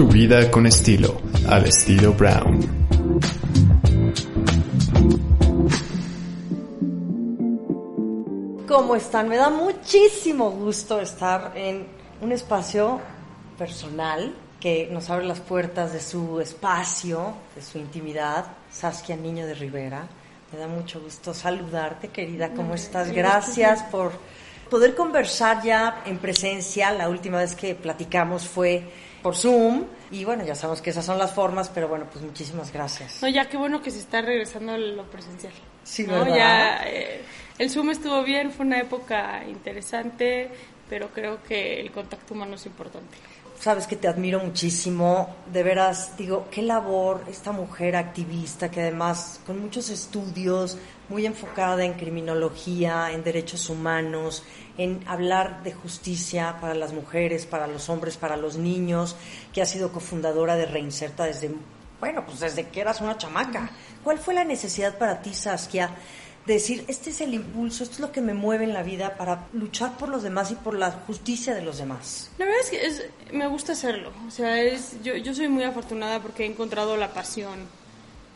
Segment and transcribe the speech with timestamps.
[0.00, 2.58] Tu vida con estilo, al estilo Brown.
[8.66, 9.28] ¿Cómo están?
[9.28, 11.86] Me da muchísimo gusto estar en
[12.22, 12.98] un espacio
[13.58, 19.52] personal que nos abre las puertas de su espacio, de su intimidad, Saskia Niño de
[19.52, 20.08] Rivera.
[20.50, 22.54] Me da mucho gusto saludarte, querida.
[22.54, 23.12] ¿Cómo estás?
[23.12, 24.12] Gracias por
[24.70, 26.90] poder conversar ya en presencia.
[26.90, 29.84] La última vez que platicamos fue por Zoom.
[30.10, 33.22] Y bueno, ya sabemos que esas son las formas, pero bueno, pues muchísimas gracias.
[33.22, 35.52] No, ya qué bueno que se está regresando lo presencial.
[35.84, 36.24] Sí, ¿no?
[36.24, 36.36] ¿verdad?
[36.36, 37.22] Ya, eh,
[37.58, 40.50] el Zoom estuvo bien, fue una época interesante,
[40.88, 43.16] pero creo que el contacto humano es importante.
[43.60, 49.38] Sabes que te admiro muchísimo, de veras, digo, qué labor esta mujer activista que además
[49.46, 50.78] con muchos estudios,
[51.10, 54.44] muy enfocada en criminología, en derechos humanos,
[54.82, 59.14] en hablar de justicia para las mujeres, para los hombres, para los niños,
[59.52, 61.50] que ha sido cofundadora de Reinserta desde,
[62.00, 63.70] bueno, pues desde que eras una chamaca.
[64.02, 65.90] ¿Cuál fue la necesidad para ti, Saskia,
[66.46, 69.16] de decir, este es el impulso, esto es lo que me mueve en la vida
[69.18, 72.30] para luchar por los demás y por la justicia de los demás?
[72.38, 74.10] La verdad es que es- me gusta hacerlo.
[74.26, 77.58] O sea, es, yo, yo soy muy afortunada porque he encontrado la pasión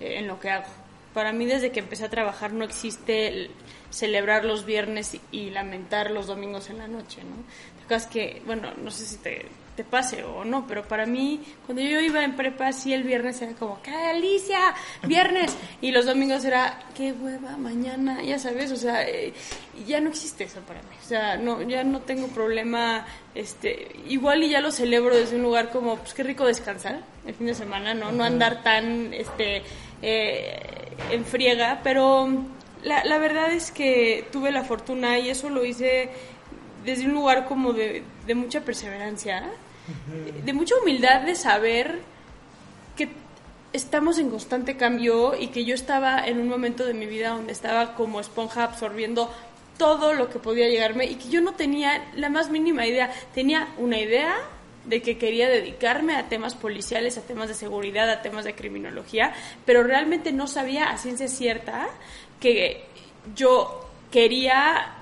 [0.00, 0.66] eh, en lo que hago.
[1.14, 3.50] Para mí, desde que empecé a trabajar, no existe
[3.94, 7.44] celebrar los viernes y lamentar los domingos en la noche, ¿no?
[7.84, 11.82] Acuerdas que, bueno, no sé si te, te pase o no, pero para mí, cuando
[11.82, 14.74] yo iba en prepa, sí el viernes era como, ¡qué delicia!
[15.04, 15.56] ¡Viernes!
[15.80, 17.56] Y los domingos era, ¡qué hueva!
[17.56, 19.32] Mañana, ya sabes, o sea, eh,
[19.86, 20.96] ya no existe eso para mí.
[21.00, 25.42] O sea, no, ya no tengo problema, este, igual y ya lo celebro desde un
[25.42, 28.10] lugar como, pues qué rico descansar el fin de semana, ¿no?
[28.10, 29.62] No andar tan, este,
[30.02, 30.58] eh,
[31.10, 32.28] en friega, pero
[32.84, 36.10] la, la verdad es que tuve la fortuna y eso lo hice
[36.84, 39.42] desde un lugar como de, de mucha perseverancia,
[40.44, 42.00] de mucha humildad de saber
[42.96, 43.08] que
[43.72, 47.52] estamos en constante cambio y que yo estaba en un momento de mi vida donde
[47.52, 49.30] estaba como esponja absorbiendo
[49.78, 53.10] todo lo que podía llegarme y que yo no tenía la más mínima idea.
[53.34, 54.36] Tenía una idea
[54.84, 59.32] de que quería dedicarme a temas policiales, a temas de seguridad, a temas de criminología,
[59.64, 61.88] pero realmente no sabía a ciencia cierta
[62.44, 62.84] que
[63.34, 64.96] yo quería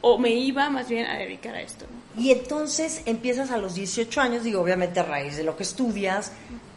[0.00, 1.86] o me iba más bien a dedicar a esto.
[2.16, 6.30] Y entonces empiezas a los 18 años, digo, obviamente a raíz de lo que estudias,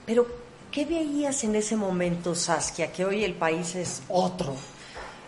[0.07, 0.25] pero
[0.71, 2.91] ¿qué veías en ese momento, Saskia?
[2.91, 4.55] Que hoy el país es otro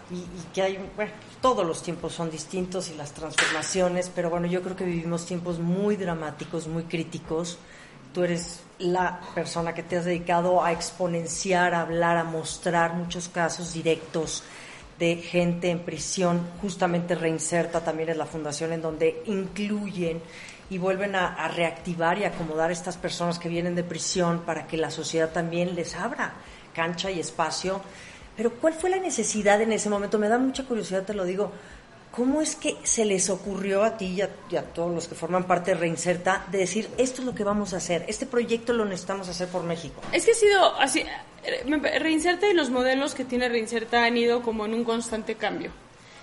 [0.10, 4.48] y, y que hay, bueno, todos los tiempos son distintos y las transformaciones, pero bueno,
[4.48, 7.60] yo creo que vivimos tiempos muy dramáticos, muy críticos.
[8.12, 13.30] Tú eres la persona que te has dedicado a exponenciar, a hablar, a mostrar muchos
[13.30, 14.44] casos directos
[15.00, 20.22] de gente en prisión, justamente Reinserta también es la fundación en donde incluyen
[20.70, 24.92] y vuelven a, reactivar y acomodar estas personas que vienen de prisión para que la
[24.92, 26.34] sociedad también les abra
[26.76, 27.82] cancha y espacio.
[28.38, 30.20] Pero ¿cuál fue la necesidad en ese momento?
[30.20, 31.52] Me da mucha curiosidad, te lo digo.
[32.12, 35.16] ¿Cómo es que se les ocurrió a ti y a, y a todos los que
[35.16, 38.74] forman parte de Reinserta de decir, esto es lo que vamos a hacer, este proyecto
[38.74, 40.02] lo necesitamos hacer por México?
[40.12, 41.04] Es que ha sido así.
[42.00, 45.72] Reinserta y los modelos que tiene Reinserta han ido como en un constante cambio.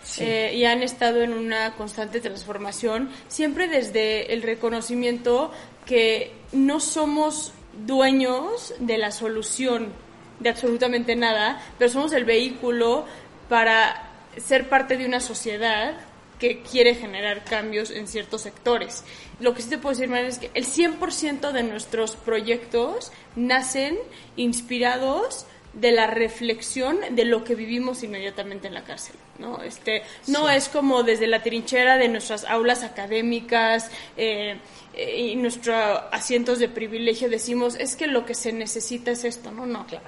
[0.03, 0.25] Sí.
[0.25, 5.51] Eh, y han estado en una constante transformación, siempre desde el reconocimiento
[5.85, 7.53] que no somos
[7.87, 9.93] dueños de la solución
[10.41, 13.05] de absolutamente nada, pero somos el vehículo
[13.49, 14.06] para
[14.37, 15.95] ser parte de una sociedad
[16.39, 19.05] que quiere generar cambios en ciertos sectores.
[19.41, 23.97] Lo que sí te puedo decir, Mariana, es que el 100% de nuestros proyectos nacen
[24.37, 29.63] inspirados de la reflexión de lo que vivimos inmediatamente en la cárcel, ¿no?
[29.63, 34.57] Este, no es como desde la trinchera de nuestras aulas académicas eh,
[34.95, 35.77] eh, y nuestros
[36.13, 39.67] asientos de privilegio decimos, es que lo que se necesita es esto, ¿no?
[39.67, 40.07] No, claro.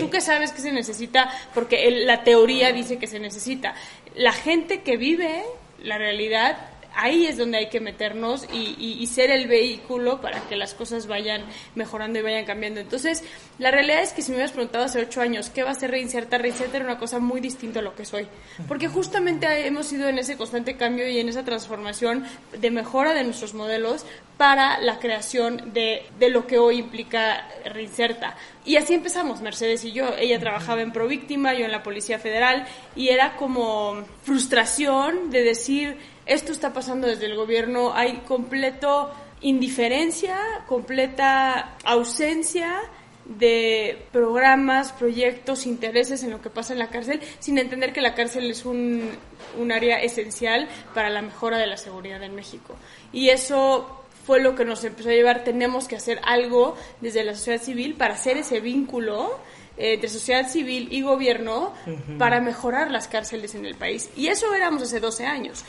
[0.00, 3.74] Tú que sabes que se necesita, porque el- la teoría dice que se necesita.
[4.14, 5.42] La gente que vive
[5.82, 6.56] la realidad,
[6.94, 10.74] ahí es donde hay que meternos y, y- y ser el vehículo para que las
[10.74, 11.44] cosas vayan
[11.74, 12.80] mejorando y vayan cambiando.
[12.80, 13.22] Entonces,
[13.58, 15.90] la realidad es que si me hubieras preguntado hace ocho años qué va a ser
[15.90, 18.26] reinsertar, reinsertar era una cosa muy distinta a lo que soy.
[18.68, 22.24] Porque justamente hemos ido en ese constante cambio y en esa transformación
[22.58, 24.04] de mejora de nuestros modelos
[24.36, 28.36] para la creación de, de lo que hoy implica Reinserta.
[28.64, 30.14] Y así empezamos, Mercedes y yo.
[30.18, 32.66] Ella trabajaba en Províctima, yo en la Policía Federal,
[32.96, 35.96] y era como frustración de decir,
[36.26, 39.10] esto está pasando desde el gobierno, hay completo
[39.40, 42.80] indiferencia, completa ausencia
[43.24, 48.14] de programas, proyectos, intereses en lo que pasa en la cárcel, sin entender que la
[48.14, 49.10] cárcel es un,
[49.58, 52.74] un área esencial para la mejora de la seguridad en México.
[53.12, 57.34] Y eso fue lo que nos empezó a llevar, tenemos que hacer algo desde la
[57.34, 59.38] sociedad civil para hacer ese vínculo
[59.76, 61.72] eh, entre sociedad civil y gobierno
[62.18, 64.10] para mejorar las cárceles en el país.
[64.16, 65.64] Y eso éramos hace 12 años.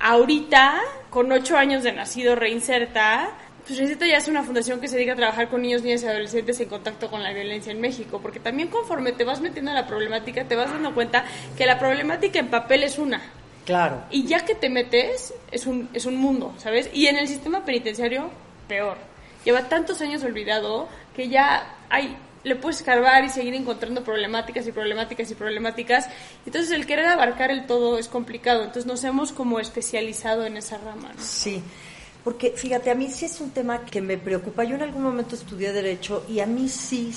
[0.00, 3.30] Ahorita, con 8 años de nacido Reinserta,
[3.66, 6.06] pues Reinserta ya es una fundación que se dedica a trabajar con niños, niñas y
[6.06, 9.76] adolescentes en contacto con la violencia en México, porque también conforme te vas metiendo en
[9.76, 11.24] la problemática, te vas dando cuenta
[11.56, 13.20] que la problemática en papel es una,
[13.64, 14.02] Claro.
[14.10, 16.88] y ya que te metes, es un, es un mundo, ¿sabes?
[16.92, 18.30] Y en el sistema penitenciario,
[18.68, 18.98] peor.
[19.44, 22.16] Lleva tantos años olvidado que ya hay,
[22.46, 26.08] le puedes escarbar y seguir encontrando problemáticas y problemáticas y problemáticas.
[26.46, 28.60] Entonces el querer abarcar el todo es complicado.
[28.60, 31.20] Entonces nos hemos como especializado en esa rama, ¿no?
[31.20, 31.60] Sí,
[32.22, 34.62] porque fíjate, a mí sí es un tema que me preocupa.
[34.62, 37.12] Yo en algún momento estudié Derecho y a mí sí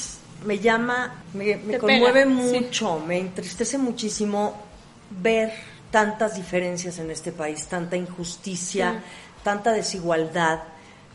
[0.46, 2.60] me llama, me, conmueve pega, sí.
[2.60, 4.56] mucho, me entristece muchísimo
[5.12, 5.54] ver
[5.92, 9.04] tantas diferencias en este país, tanta injusticia,
[9.44, 10.62] tanta desigualdad.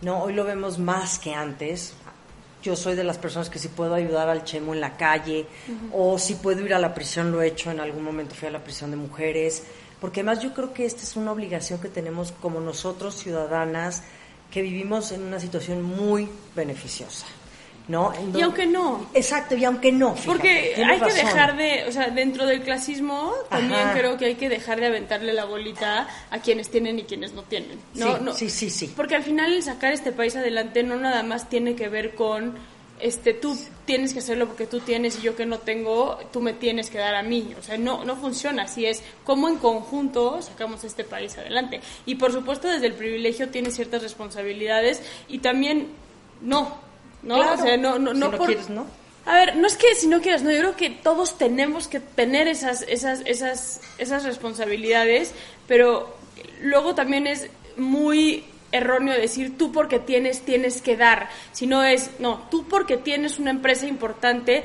[0.03, 0.23] ¿no?
[0.23, 1.95] Hoy lo vemos más que antes.
[2.65, 5.45] Yo soy de las personas que si puedo ayudar al chemo en la calle
[5.93, 7.71] o si puedo ir a la prisión, lo he hecho.
[7.71, 9.65] En algún momento fui a la prisión de mujeres.
[10.01, 14.03] Porque además yo creo que esta es una obligación que tenemos como nosotros, ciudadanas,
[14.51, 16.27] que vivimos en una situación muy
[16.57, 17.27] beneficiosa.
[17.89, 18.13] ¿No?
[18.35, 19.07] Y aunque no.
[19.13, 20.15] Exacto, y aunque no.
[20.15, 23.99] fíjate, Porque tienes hay que dejar de, o sea, dentro del clasismo también Ajá.
[23.99, 27.43] creo que hay que dejar de aventarle la bolita a quienes tienen y quienes no
[27.43, 27.79] tienen.
[27.95, 28.17] ¿no?
[28.17, 28.93] Sí, No- sí, sí, sí.
[28.97, 32.55] Porque al final el sacar este país adelante no nada más tiene que ver con
[33.01, 36.53] este tú tienes que hacerlo porque tú tienes y yo que no tengo, tú me
[36.55, 37.53] tienes que dar a mí.
[37.59, 41.81] O sea, no no funciona así es como en conjunto sacamos este país adelante.
[42.07, 45.89] Y por supuesto desde el privilegio tiene ciertas responsabilidades y también
[46.41, 46.79] no,
[47.25, 47.37] ¿no?
[47.37, 47.55] Claro.
[47.55, 48.87] O sea, no no Si no no por quieres, ¿no?
[49.27, 51.99] a ver, no es que si no quieras, no, yo creo que todos tenemos que
[51.99, 55.33] tener esas, esas, esas, esas responsabilidades,
[55.67, 56.15] pero
[56.61, 57.49] luego también es
[57.79, 63.39] muy erróneo decir tú porque tienes, tienes que dar, sino es, no, tú porque tienes
[63.39, 64.63] una empresa importante,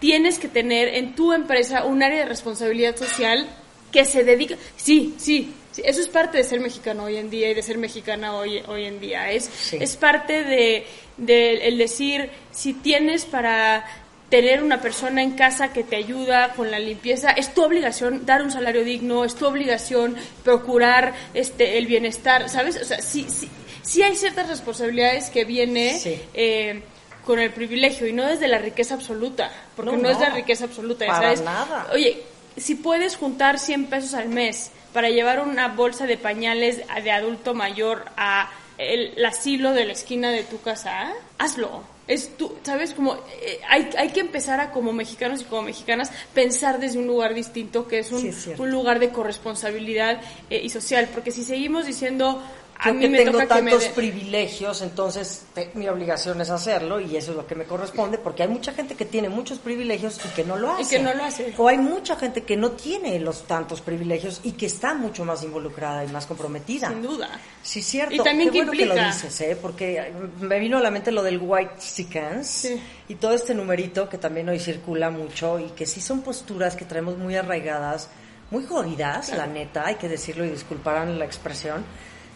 [0.00, 3.48] tienes que tener en tu empresa un área de responsabilidad social
[3.92, 7.48] que se dedica, sí, sí, sí, eso es parte de ser mexicano hoy en día
[7.50, 9.78] y de ser mexicana hoy, hoy en día, es, Sí.
[9.80, 10.84] es parte de,
[11.16, 13.84] de el decir, si tienes para
[14.30, 18.42] tener una persona en casa que te ayuda con la limpieza, es tu obligación dar
[18.42, 22.76] un salario digno, es tu obligación procurar este el bienestar, ¿sabes?
[22.80, 23.48] O sea, sí, sí,
[23.82, 26.20] sí hay ciertas responsabilidades que viene Sí.
[26.34, 26.82] eh,
[27.24, 30.24] con el privilegio y no desde la riqueza absoluta, porque No, no, es no.
[30.28, 31.40] la riqueza absoluta, Para ¿sabes?
[31.42, 31.86] nada.
[31.92, 32.22] Oye,
[32.56, 37.54] si puedes juntar 100 pesos al mes para llevar una bolsa de pañales de adulto
[37.54, 41.82] mayor a el asilo de la esquina de tu casa, hazlo.
[42.06, 42.92] Es tú, ¿sabes?
[42.92, 47.06] Como eh, hay, hay que empezar a como mexicanos y como mexicanas pensar desde un
[47.06, 48.62] lugar distinto, que es un, Sí, es cierto.
[48.62, 52.42] un lugar de corresponsabilidad eh, y social, porque si seguimos diciendo
[52.76, 57.16] a Yo mí me tengo me tantos privilegios, entonces te- mi obligación es hacerlo y
[57.16, 60.28] eso es lo que me corresponde, porque hay mucha gente que tiene muchos privilegios y
[60.34, 60.96] que no lo Y hace.
[60.96, 61.54] que no lo hace.
[61.56, 65.42] O hay mucha gente que no tiene los tantos privilegios y que está mucho más
[65.44, 66.88] involucrada y más comprometida.
[66.88, 67.28] sin duda.
[67.62, 68.14] Sí, cierto.
[68.14, 69.56] Y también Qué bueno que lo dices, ¿eh?
[69.60, 72.80] Porque me vino a la mente lo del White Chickens Sí.
[73.08, 76.84] y todo este numerito que también hoy circula mucho y que sí son posturas que
[76.84, 78.08] traemos muy arraigadas,
[78.50, 81.84] muy jodidas, la neta, hay que decirlo y disculparán la expresión.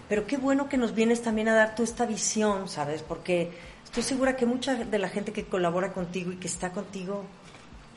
[0.08, 3.02] Pero qué bueno que nos vienes también a dar tú esta visión, ¿sabes?
[3.02, 3.50] Porque
[3.84, 7.24] estoy segura que mucha de la gente que colabora contigo y que está contigo,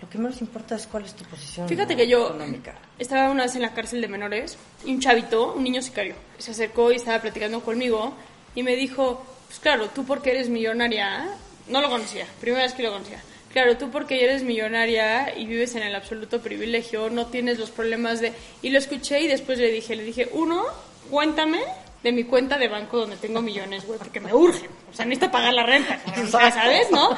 [0.02, 1.98] lo que menos importa es cuál es tu posición Fíjate ¿no?
[1.98, 2.76] que yo económica.
[2.98, 6.52] estaba una vez en la cárcel de menores y un chavito, un niño sicario, se
[6.52, 8.14] acercó y estaba platicando conmigo
[8.56, 11.30] y me dijo, pues claro, tú porque eres millonaria,
[11.68, 13.22] no lo conocía, primera vez que lo conocía.
[13.54, 18.22] Claro, tú porque eres millonaria y vives en el absoluto privilegio, no tienes los problemas
[18.22, 18.32] de...
[18.62, 20.64] Y lo escuché y después le dije, le dije, uno,
[21.10, 21.60] cuéntame
[22.04, 24.68] de mi cuenta de banco donde tengo millones, güey, porque me urge.
[24.92, 26.00] O sea, necesito pagar la renta.
[26.30, 26.90] ¿sabes?
[26.92, 27.16] ¿No?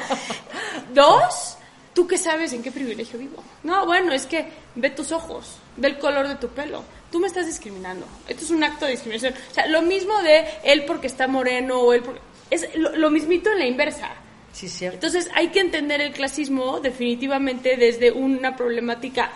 [0.92, 1.56] Dos,
[1.94, 3.42] ¿tú qué sabes en qué privilegio vivo?
[3.62, 6.84] No, bueno, es que ve tus ojos, ve el color de tu pelo.
[7.10, 8.06] Tú me estás discriminando.
[8.28, 9.34] Esto es un acto de discriminación.
[9.50, 12.20] O sea, lo mismo de él porque está moreno o él porque...
[12.50, 14.10] Es lo, lo mismito en la inversa.
[14.52, 14.96] Sí, cierto.
[14.96, 19.32] Entonces hay que entender el clasismo definitivamente desde una problemática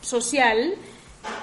[0.00, 0.74] social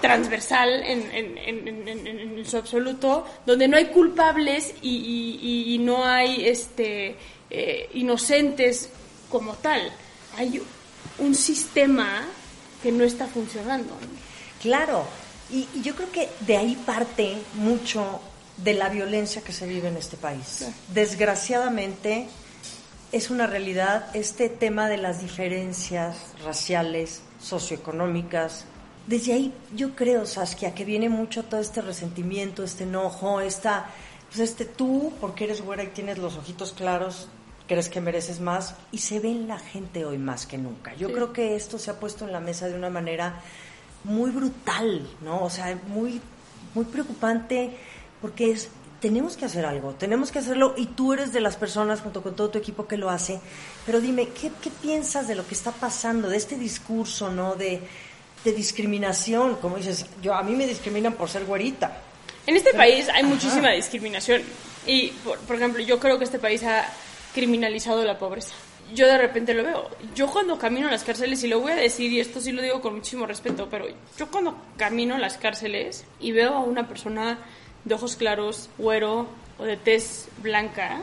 [0.01, 5.39] transversal en, en- en- en- en- en su absoluto, donde no hay culpables y, y-
[5.41, 7.15] y- y no hay este,
[7.49, 8.89] eh, inocentes
[9.29, 9.81] como tal.
[10.37, 10.61] Hay
[11.19, 12.25] un sistema
[12.81, 13.93] que no está funcionando.
[13.93, 14.07] ¿no?
[14.61, 15.05] Claro,
[15.51, 18.19] y, y yo creo que de ahí parte mucho
[18.57, 20.55] de la violencia que se vive en este país.
[20.59, 20.73] Claro.
[20.93, 22.27] Desgraciadamente
[23.11, 28.65] es una realidad este tema de las diferencias raciales, socioeconómicas.
[29.07, 33.87] Desde ahí yo creo, Saskia, que viene mucho todo este resentimiento, este enojo, esta
[34.27, 37.29] pues este tú, porque eres güera y tienes los ojitos claros,
[37.67, 40.93] crees que mereces más y se ve en la gente hoy más que nunca.
[40.95, 43.41] Yo creo que esto se ha puesto en la mesa de una manera
[44.03, 45.43] muy brutal, ¿no?
[45.43, 46.21] O sea, muy,
[46.75, 47.71] muy preocupante
[48.21, 52.01] porque es, tenemos que hacer algo, tenemos que hacerlo y tú eres de las personas
[52.01, 53.39] junto con todo tu equipo que lo hace.
[53.85, 57.55] Pero dime, ¿qué, qué piensas de lo que está pasando, de este discurso, ¿no?
[57.55, 57.81] De,
[58.43, 62.01] de discriminación, como dices, yo a mí me discriminan por ser güerita.
[62.45, 64.41] En este país hay muchísima discriminación
[64.85, 66.85] y, por, por ejemplo, yo creo que este país ha
[67.33, 68.53] criminalizado la pobreza.
[68.93, 69.89] Yo de repente lo veo.
[70.15, 72.61] Yo cuando camino a las cárceles, y lo voy a decir, y esto sí lo
[72.61, 73.85] digo con muchísimo respeto, pero
[74.17, 77.37] yo cuando camino a las cárceles y veo a una persona
[77.83, 79.27] de ojos claros, güero
[79.59, 81.01] o de tez blanca,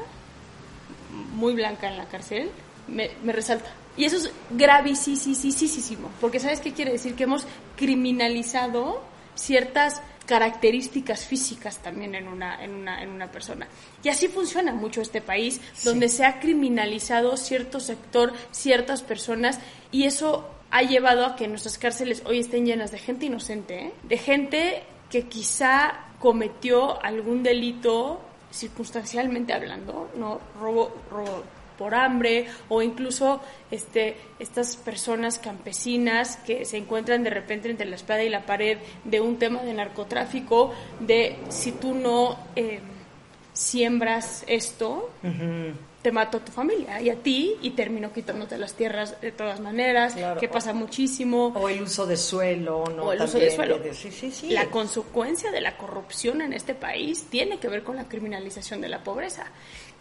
[1.35, 2.51] muy blanca en la cárcel,
[2.89, 3.71] me, me resalta.
[3.97, 7.15] Y eso es gravísimo, porque ¿sabes qué quiere decir?
[7.15, 7.47] Que hemos
[7.77, 9.01] criminalizado
[9.35, 13.69] ciertas características físicas también en una, en una, en una persona.
[14.03, 19.61] Y así funciona mucho este país, donde se ha criminalizado cierto sector, ciertas personas,
[19.93, 23.93] y eso ha llevado a que nuestras cárceles hoy estén llenas de gente inocente, ¿eh?
[24.03, 28.21] de gente que quizá cometió algún delito
[28.51, 31.43] circunstancialmente hablando, no robo, robo
[31.79, 33.41] por hambre o incluso
[33.71, 38.79] este, estas personas campesinas que se encuentran de repente entre la espada y la pared
[39.05, 42.81] de un tema de narcotráfico, de si tú no eh,
[43.53, 45.11] siembras esto,
[46.03, 49.61] te mato a tu familia y a ti y termino quitándote las tierras de todas
[49.61, 51.47] maneras, que pasa muchísimo.
[51.55, 53.05] O el uso de suelo, ¿no?
[53.05, 53.81] O el uso de suelo.
[54.51, 58.89] La consecuencia de la corrupción en este país tiene que ver con la criminalización de
[58.91, 59.47] la pobreza.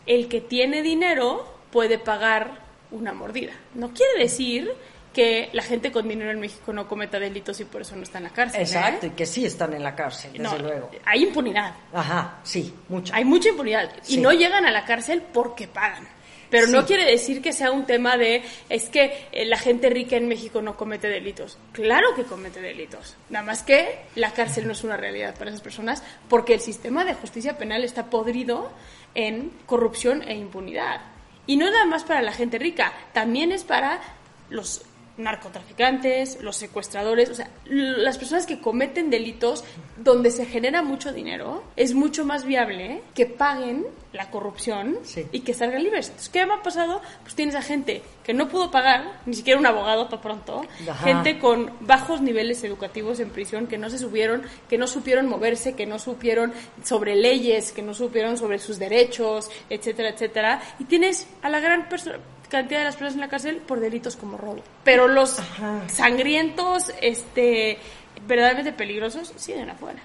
[0.06, 2.52] El que tiene dinero puede pagar
[2.92, 3.52] una mordida.
[3.74, 4.72] No quiere decir
[5.12, 8.20] que la gente con dinero en México no cometa delitos y por eso no está
[8.20, 8.62] en la cárcel.
[8.62, 8.64] ¿eh?
[8.64, 10.92] Exacto, y que sí están en la cárcel, desde luego.
[11.04, 11.74] Hay impunidad.
[11.92, 13.16] Ajá, sí, mucha.
[13.16, 13.92] Hay mucha impunidad.
[14.08, 16.08] Y no llegan a la cárcel porque pagan.
[16.52, 20.18] Pero no quiere decir que sea un tema de, es que eh, la gente rica
[20.18, 21.58] en México no comete delitos.
[21.72, 23.16] Claro que comete delitos.
[23.32, 27.06] Nada más que la cárcel no es una realidad para esas personas porque el sistema
[27.06, 28.72] de justicia penal está podrido
[29.16, 31.13] en corrupción e impunidad.
[31.46, 34.00] Y no nada más para la gente rica, también es para
[34.50, 34.84] los
[35.18, 39.64] narcotraficantes, los secuestradores, o sea, las personas que cometen delitos
[39.98, 44.98] donde se genera mucho dinero, es mucho más viable que paguen la corrupción
[45.32, 46.08] y que salgan libres.
[46.08, 47.02] Entonces, ¿qué me ha pasado?
[47.24, 50.62] Pues tienes a gente que no pudo pagar, ni siquiera un abogado para pronto,
[51.04, 55.76] gente con bajos niveles educativos en prisión que no se subieron, que no supieron moverse,
[55.76, 56.54] que no supieron
[56.84, 60.62] sobre leyes, que no supieron sobre sus derechos, etcétera, etcétera.
[60.80, 62.20] Y tienes a la gran persona
[62.54, 64.62] cantidad de las personas en la cárcel por delitos como robo.
[64.84, 65.42] Pero los
[65.88, 67.80] sangrientos, este,
[68.28, 70.00] verdaderamente peligrosos, siguen afuera.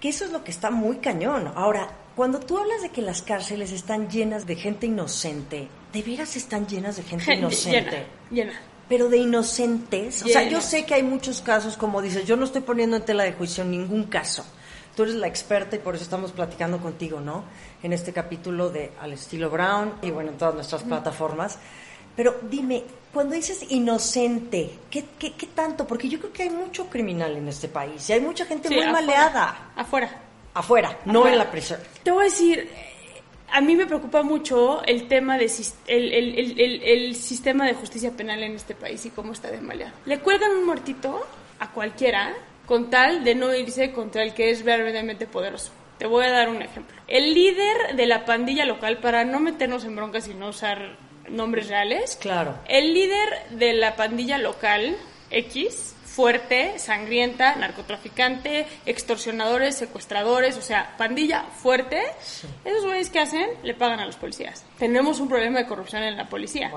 [0.00, 1.52] Que eso es lo que está muy cañón.
[1.54, 6.34] Ahora, cuando tú hablas de que las cárceles están llenas de gente inocente, ¿de veras
[6.36, 8.06] están llenas de gente inocente?
[8.30, 8.52] Llena,
[8.88, 10.22] Pero de inocentes.
[10.22, 13.04] O sea, yo sé que hay muchos casos, como dices, yo no estoy poniendo en
[13.04, 14.44] tela de juicio ningún caso.
[14.96, 17.44] Tú eres la experta y por eso estamos platicando contigo, ¿no?
[17.82, 21.58] En este capítulo de Al estilo Brown y bueno, en todas nuestras plataformas.
[22.16, 25.86] Pero dime, cuando dices inocente, ¿qué, qué, qué tanto?
[25.86, 28.86] Porque yo creo que hay mucho criminal en este país y hay mucha gente muy
[28.86, 29.72] maleada.
[29.76, 30.20] Afuera.
[30.54, 31.80] Afuera, no en la prisión.
[32.02, 32.68] Te voy a decir,
[33.50, 35.50] a mí me preocupa mucho el tema de
[35.86, 39.92] el, el, el, el, sistema de justicia penal en este país y cómo está desmaleado.
[40.04, 41.26] Le cuelgan un muertito
[41.58, 42.34] a cualquiera
[42.66, 45.70] con tal de no irse contra el que es verdaderamente poderoso.
[45.98, 46.96] Te voy a dar un ejemplo.
[47.06, 50.96] El líder de la pandilla local, para no meternos en broncas y no usar
[51.32, 52.16] nombres reales.
[52.20, 52.54] Claro.
[52.68, 54.96] El líder de la pandilla local,
[55.30, 62.02] X, fuerte, sangrienta, narcotraficante, extorsionadores, secuestradores, o sea, pandilla fuerte.
[62.64, 64.64] Esos güeyes que hacen le pagan a los policías.
[64.78, 66.70] Tenemos un problema de corrupción en la policía.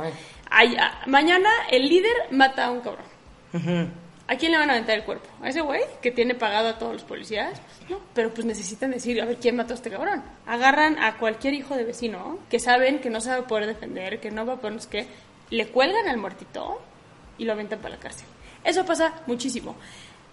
[1.06, 4.05] mañana el líder mata a un cabrón.
[4.28, 5.30] ¿A quién le van a aventar el cuerpo?
[5.42, 7.62] ¿A ese güey que tiene pagado a todos los policías?
[7.90, 10.24] No, pero pues necesitan decir, a ver, ¿quién mató a este cabrón?
[10.48, 14.20] Agarran a cualquier hijo de vecino que saben que no se va a poder defender,
[14.20, 15.08] que no va a poder, que
[15.52, 16.82] le cuelgan al muertito
[17.38, 18.26] y lo aventan para la cárcel.
[18.64, 19.76] Eso pasa muchísimo.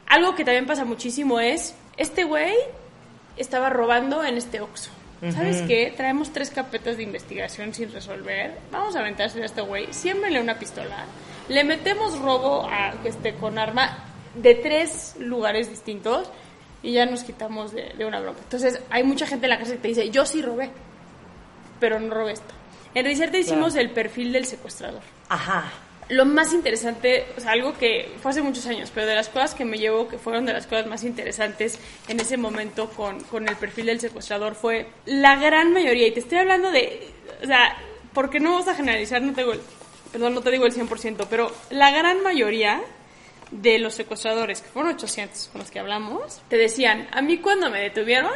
[0.07, 2.55] Algo que también pasa muchísimo es, este güey
[3.37, 4.91] estaba robando en este Oxxo.
[5.31, 5.95] ¿Sabes qué?
[5.97, 8.59] Traemos tres carpetas de investigación sin resolver.
[8.73, 9.87] Vamos a aventarse a este güey.
[9.93, 11.07] Siémbrele una pistola
[11.49, 13.99] le metemos robo a, este, con arma
[14.35, 16.29] de tres lugares distintos
[16.83, 18.41] y ya nos quitamos de, una bronca.
[18.43, 20.71] Entonces, hay mucha gente en la casa que te dice, yo sí robé,
[21.79, 22.55] pero no robé esto.
[22.95, 25.00] En Reserta hicimos el perfil del secuestrador.
[25.29, 25.71] Ajá.
[26.09, 29.54] Lo más interesante, o sea, algo que fue hace muchos años, pero de las cosas
[29.54, 31.78] que me llevo, que fueron de las cosas más interesantes
[32.09, 36.21] en ese momento con, con el perfil del secuestrador, fue la gran mayoría, y te
[36.21, 37.09] estoy hablando de,
[37.42, 37.76] o sea,
[38.12, 39.61] porque no vamos a generalizar, no te digo el,
[40.12, 42.82] perdón, no te digo el 100%, pero la gran mayoría
[43.50, 47.71] de los secuestradores, que fueron 800 con los que hablamos, te decían, a mí cuando
[47.71, 48.32] me detuvieron,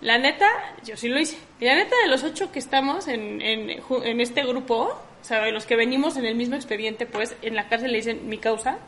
[0.00, 0.46] la neta,
[0.84, 1.36] yo sí lo hice.
[1.58, 5.40] Y la neta, de los ocho que estamos en, en, en este grupo, o sea,
[5.44, 8.38] de los que venimos en el mismo expediente, pues en la cárcel le dicen mi
[8.38, 8.78] causa,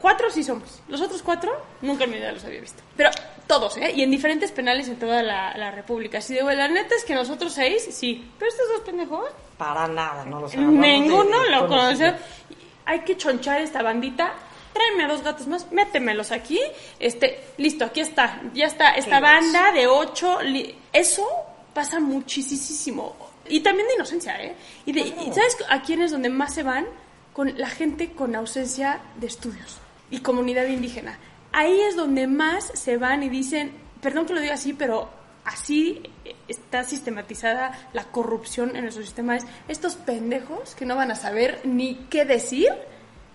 [0.00, 0.80] cuatro sí somos.
[0.88, 2.82] Los otros cuatro nunca en mi vida los había visto.
[2.96, 3.10] Pero
[3.46, 3.92] todos, ¿eh?
[3.94, 6.18] Y en diferentes penales en toda la, la República.
[6.18, 8.28] Así de, güey, la neta es que nosotros seis, sí.
[8.38, 12.10] Pero estos dos pendejos, Para nada, no los ninguno de- lo conocido.
[12.12, 12.24] conoce.
[12.84, 14.32] Hay que chonchar esta bandita.
[14.72, 16.60] Tráeme a dos gatos más, métemelos aquí.
[17.00, 18.42] Este, listo, aquí está.
[18.52, 18.90] Ya está.
[18.90, 20.38] Esta banda de ocho.
[20.92, 21.26] Eso
[21.72, 23.16] pasa muchísimo.
[23.48, 24.54] Y también de inocencia, ¿eh?
[24.84, 26.86] Y, de, y ¿sabes a quién es donde más se van?
[27.32, 29.78] Con la gente con ausencia de estudios
[30.10, 31.18] y comunidad indígena.
[31.52, 35.10] Ahí es donde más se van y dicen, perdón que lo diga así, pero
[35.44, 36.02] así
[36.48, 39.36] está sistematizada la corrupción en nuestro sistema.
[39.36, 42.68] Es estos pendejos que no van a saber ni qué decir,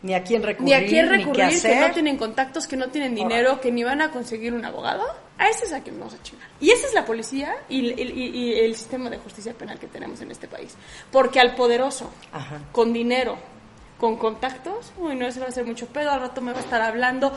[0.04, 1.88] Ni a quién recurrir, ni a quién ni qué recurrir, que hacer.
[1.88, 5.06] no tienen contactos, que no tienen dinero, que ni van a conseguir un abogado.
[5.38, 6.48] A ese es a quien vamos a chingar.
[6.60, 9.88] Y esa es la policía y, el- y- y el sistema de justicia penal que
[9.88, 10.76] tenemos en este país.
[11.12, 12.60] Porque al poderoso, Ajá.
[12.72, 13.38] con dinero,
[14.00, 16.62] con contactos, uy, no, ese va a ser mucho pedo, al rato me va a
[16.64, 17.32] estar hablando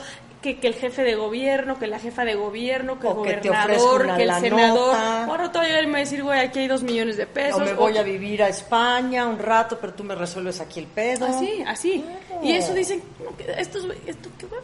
[0.45, 4.15] que, que el jefe de gobierno, que la jefa de gobierno, que el O gobernador,
[4.17, 4.95] que el senador.
[4.95, 7.17] Al rato va a llegar y me va a decir, güey, aquí hay dos millones
[7.17, 7.63] de pesos.
[7.63, 10.81] O me voy o- a vivir a España un rato, pero tú me resuelves aquí
[10.81, 11.25] el pedo.
[11.27, 12.05] Así, así.
[12.43, 13.03] Y eso dicen,
[13.57, 14.59] esto, es- esto qué va.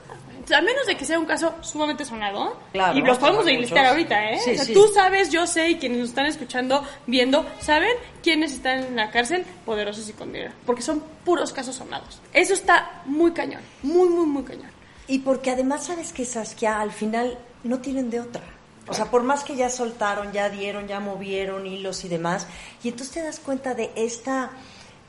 [0.57, 4.31] A menos de que sea un caso sumamente sonado, Claro, y los podemos enlistar ahorita,
[4.33, 4.39] ¿eh?
[4.41, 4.73] Sí, O sea, sí.
[4.75, 9.11] Tú sabes, yo sé, y quienes nos están escuchando, viendo, saben quiénes están en la
[9.11, 10.53] cárcel, poderosos y con dinero.
[10.67, 12.21] Porque son puros casos sonados.
[12.33, 14.71] Eso está muy cañón, muy, muy, muy cañón.
[15.11, 18.43] Y porque además sabes que Saskia al final no tienen de otra.
[18.87, 22.47] O sea, por más que ya soltaron, ya dieron, ya movieron hilos y demás,
[22.85, 24.53] y entonces te das cuenta de esta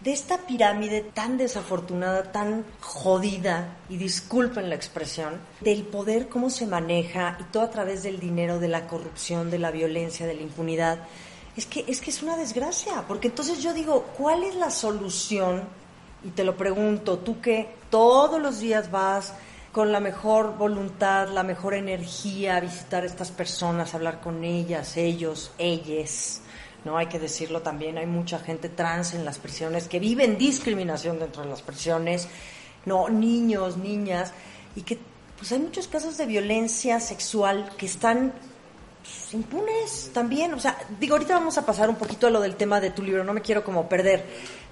[0.01, 6.65] de esta pirámide tan desafortunada, tan jodida, y disculpen la expresión, del poder, cómo se
[6.65, 10.41] maneja, y todo a través del dinero, de la corrupción, de la violencia, de la
[10.41, 10.97] impunidad,
[11.55, 15.61] es que es, que es una desgracia, porque entonces yo digo, ¿cuál es la solución?
[16.23, 19.35] Y te lo pregunto, tú que todos los días vas
[19.71, 25.51] con la mejor voluntad, la mejor energía visitar a estas personas, hablar con ellas, ellos,
[25.57, 26.41] ellas.
[26.83, 31.19] No hay que decirlo también, hay mucha gente trans en las prisiones que viven discriminación
[31.19, 32.27] dentro de las prisiones,
[32.85, 34.33] no niños, niñas
[34.75, 34.97] y que
[35.37, 38.33] pues hay muchos casos de violencia sexual que están
[39.01, 42.55] pues, impunes también, o sea, digo, ahorita vamos a pasar un poquito a lo del
[42.55, 44.25] tema de tu libro, no me quiero como perder,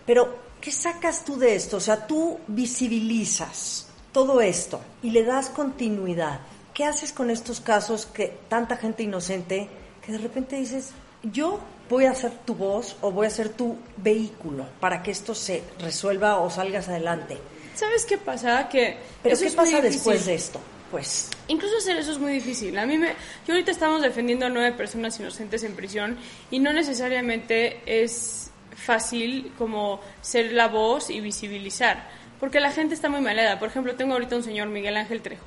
[0.06, 1.78] pero ¿qué sacas tú de esto?
[1.78, 6.40] O sea, tú visibilizas todo esto y le das continuidad.
[6.74, 9.68] ¿Qué haces con estos casos que tanta gente inocente
[10.06, 10.92] que de repente dices,
[11.24, 15.36] yo voy a ser tu voz o voy a ser tu vehículo para que esto
[15.36, 17.38] se resuelva o salgas adelante?
[17.76, 18.68] ¿Sabes qué pasa?
[18.70, 20.60] Que Pero eso ¿qué es pasa después de esto?
[20.92, 22.78] Pues Incluso hacer eso es muy difícil.
[22.78, 23.10] A mí me,
[23.46, 26.18] yo ahorita estamos defendiendo a nueve personas inocentes en prisión
[26.50, 32.10] y no necesariamente es fácil como ser la voz y visibilizar,
[32.40, 33.60] porque la gente está muy malada.
[33.60, 35.46] Por ejemplo, tengo ahorita un señor Miguel Ángel Trejo.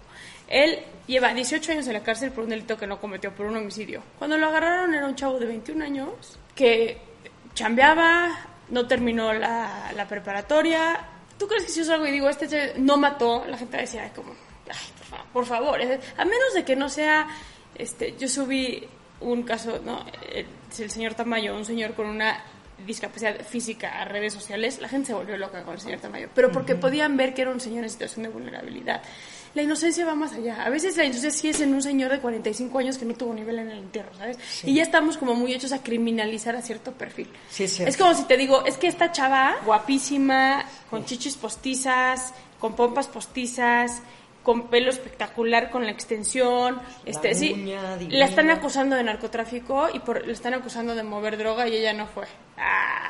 [0.48, 3.56] Él lleva 18 años en la cárcel por un delito que no cometió, por un
[3.56, 4.02] homicidio.
[4.18, 6.98] Cuando lo agarraron era un chavo de 21 años que
[7.54, 11.00] chambeaba, no terminó la, preparatoria.
[11.38, 13.44] ¿Tú crees que si yo salgo y digo, este no mató?
[13.46, 14.32] La gente va a decir, ay, como,
[14.68, 17.28] ay, por favor, A menos de que no sea,
[17.74, 18.86] este, yo subí
[19.20, 20.04] un caso, ¿no?
[20.30, 20.46] El,
[20.78, 22.42] el señor Tamayo, un señor con una
[22.86, 26.50] discapacidad física a redes sociales, la gente se volvió loca con el señor Tamayo, pero
[26.50, 29.02] porque podían ver que era un señor en situación de vulnerabilidad.
[29.54, 30.64] La inocencia va más allá.
[30.64, 33.34] A veces la inocencia sí es en un señor de 45 años que no tuvo
[33.34, 34.38] nivel en el entierro, ¿sabes?
[34.64, 37.28] Y ya estamos como muy hechos a criminalizar a cierto perfil.
[37.50, 37.80] Sí, es.
[37.80, 43.08] Es como si te digo, es que esta chava, guapísima, con chichis postizas, con pompas
[43.08, 44.02] postizas,
[44.42, 50.00] con pelo espectacular, con la extensión, este, sí, uña la están acusando de narcotráfico y
[50.00, 52.26] por, le están acusando de mover droga y ella no fue.
[52.56, 53.08] Ah,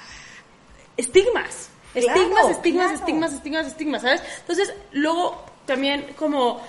[0.96, 1.70] estigmas.
[1.92, 2.98] Claro, estigmas, estigmas, claro.
[2.98, 4.22] estigmas, estigmas, estigmas, ¿sabes?
[4.40, 6.60] Entonces, luego también como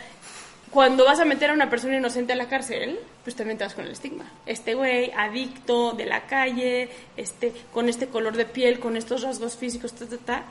[0.74, 3.76] cuando vas a meter a una persona inocente a la cárcel, pues también te vas
[3.76, 4.26] con el estigma.
[4.46, 9.56] Este güey, adicto, de la calle, este, con este color de piel, con estos rasgos
[9.56, 10.44] físicos, ta, ta, ta,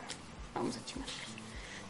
[0.54, 1.08] vamos a chingar.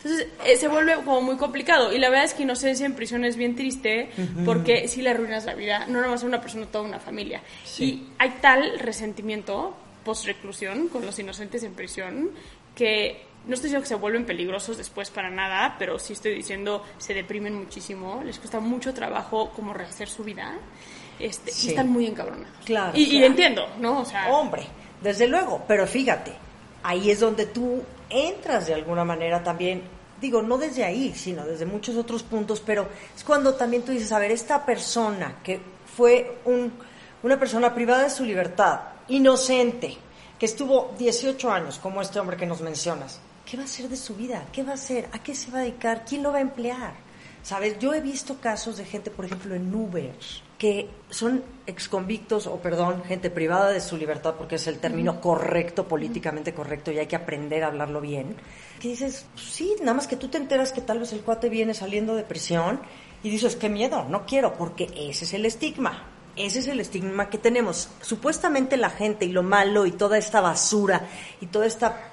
[0.05, 3.25] Entonces eh, se vuelve como muy complicado y la verdad es que inocencia en prisión
[3.25, 4.11] es bien triste
[4.45, 7.43] porque si le arruinas la vida, no nomás a una persona, a toda una familia.
[7.65, 7.85] Sí.
[7.85, 12.31] Y hay tal resentimiento post-reclusión, con los inocentes en prisión,
[12.75, 16.85] que no estoy diciendo que se vuelven peligrosos después para nada, pero sí estoy diciendo
[16.99, 20.55] se deprimen muchísimo, les cuesta mucho trabajo como rehacer su vida
[21.19, 22.57] este, y están muy encabronados.
[22.65, 23.27] Claro, y, claro.
[23.27, 24.01] entiendo, ¿no?
[24.01, 24.65] O sea, Hombre,
[25.01, 26.33] desde luego, pero fíjate,
[26.83, 29.83] ahí es donde tú entras de alguna manera también,
[30.20, 34.12] digo, no desde ahí, sino desde muchos otros puntos, pero es cuando también tú dices,
[34.12, 35.61] a ver, esta persona que
[35.96, 36.72] fue un,
[37.22, 39.96] una persona privada de su libertad, inocente,
[40.38, 43.96] que estuvo 18 años, como este hombre que nos mencionas, ¿qué va a hacer de
[43.96, 44.44] su vida?
[44.53, 45.09] ¿Qué va a hacer?
[45.12, 46.05] ¿A qué se va a dedicar?
[46.05, 46.94] ¿Quién lo va a emplear?
[47.42, 47.79] ¿Sabes?
[47.79, 50.14] Yo he visto casos de gente, por ejemplo, en Uber,
[50.62, 55.88] que son exconvictos o, perdón, gente privada de su libertad, porque es el término correcto,
[55.88, 58.37] políticamente correcto, y hay que aprender a hablarlo bien.
[58.79, 61.48] Que dices, pues sí, nada más que tú te enteras que tal vez el cuate
[61.48, 62.81] viene saliendo de prisión
[63.25, 66.07] y dices, qué miedo, no quiero, porque ese es el estigma.
[66.37, 67.88] Ese es el estigma que tenemos.
[68.01, 71.09] Supuestamente la gente y lo malo y toda esta basura
[71.40, 72.12] y toda esta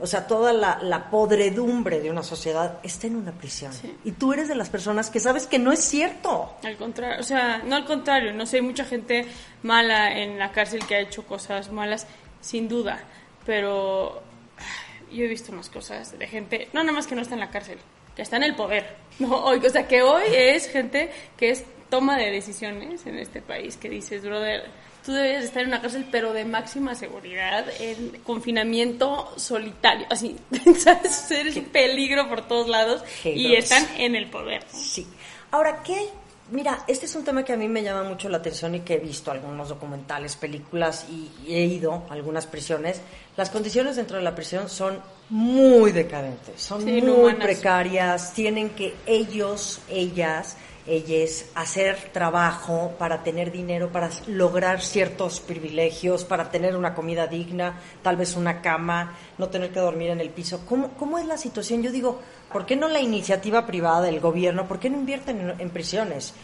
[0.00, 3.72] o sea, toda la, la, podredumbre de una sociedad está en una prisión.
[3.72, 3.94] Sí.
[4.04, 6.56] Y tú eres de las personas que sabes que no es cierto.
[6.64, 9.26] Al contrario, o sea, no al contrario, no sé, hay mucha gente
[9.62, 12.06] mala en la cárcel que ha hecho cosas malas,
[12.40, 13.04] sin duda,
[13.46, 14.22] pero
[15.12, 17.50] yo he visto unas cosas de gente, no nada más que no está en la
[17.50, 17.78] cárcel,
[18.16, 19.44] que está en el poder, ¿no?
[19.44, 23.76] Hoy, o sea, que hoy es gente que es toma de decisiones en este país,
[23.76, 24.64] que dices, brother,
[25.06, 30.36] tú debes estar en una cárcel, pero de máxima seguridad, en confinamiento solitario, así,
[30.76, 31.30] ¿sabes?
[31.30, 34.64] Eres un peligro por todos lados y están en el poder.
[34.72, 34.76] ¿no?
[34.76, 35.06] Sí.
[35.52, 36.08] Ahora, ¿qué?
[36.50, 38.94] Mira, este es un tema que a mí me llama mucho la atención y que
[38.94, 43.02] he visto algunos documentales, películas y, y he ido a algunas prisiones.
[43.36, 44.98] Las condiciones dentro de la prisión son
[45.30, 53.50] muy decadentes, son Sí, muy precarias, tienen que ellos, ellas, ellas hacer trabajo para tener
[53.50, 59.48] dinero, para lograr ciertos privilegios, para tener una comida digna, tal vez una cama, no
[59.48, 60.64] tener que dormir en el piso.
[60.66, 61.82] ¿Cómo, cómo es la situación?
[61.82, 62.20] Yo digo,
[62.52, 64.68] ¿por qué no la iniciativa privada del gobierno?
[64.68, 66.34] ¿Por qué no invierten en, en prisiones?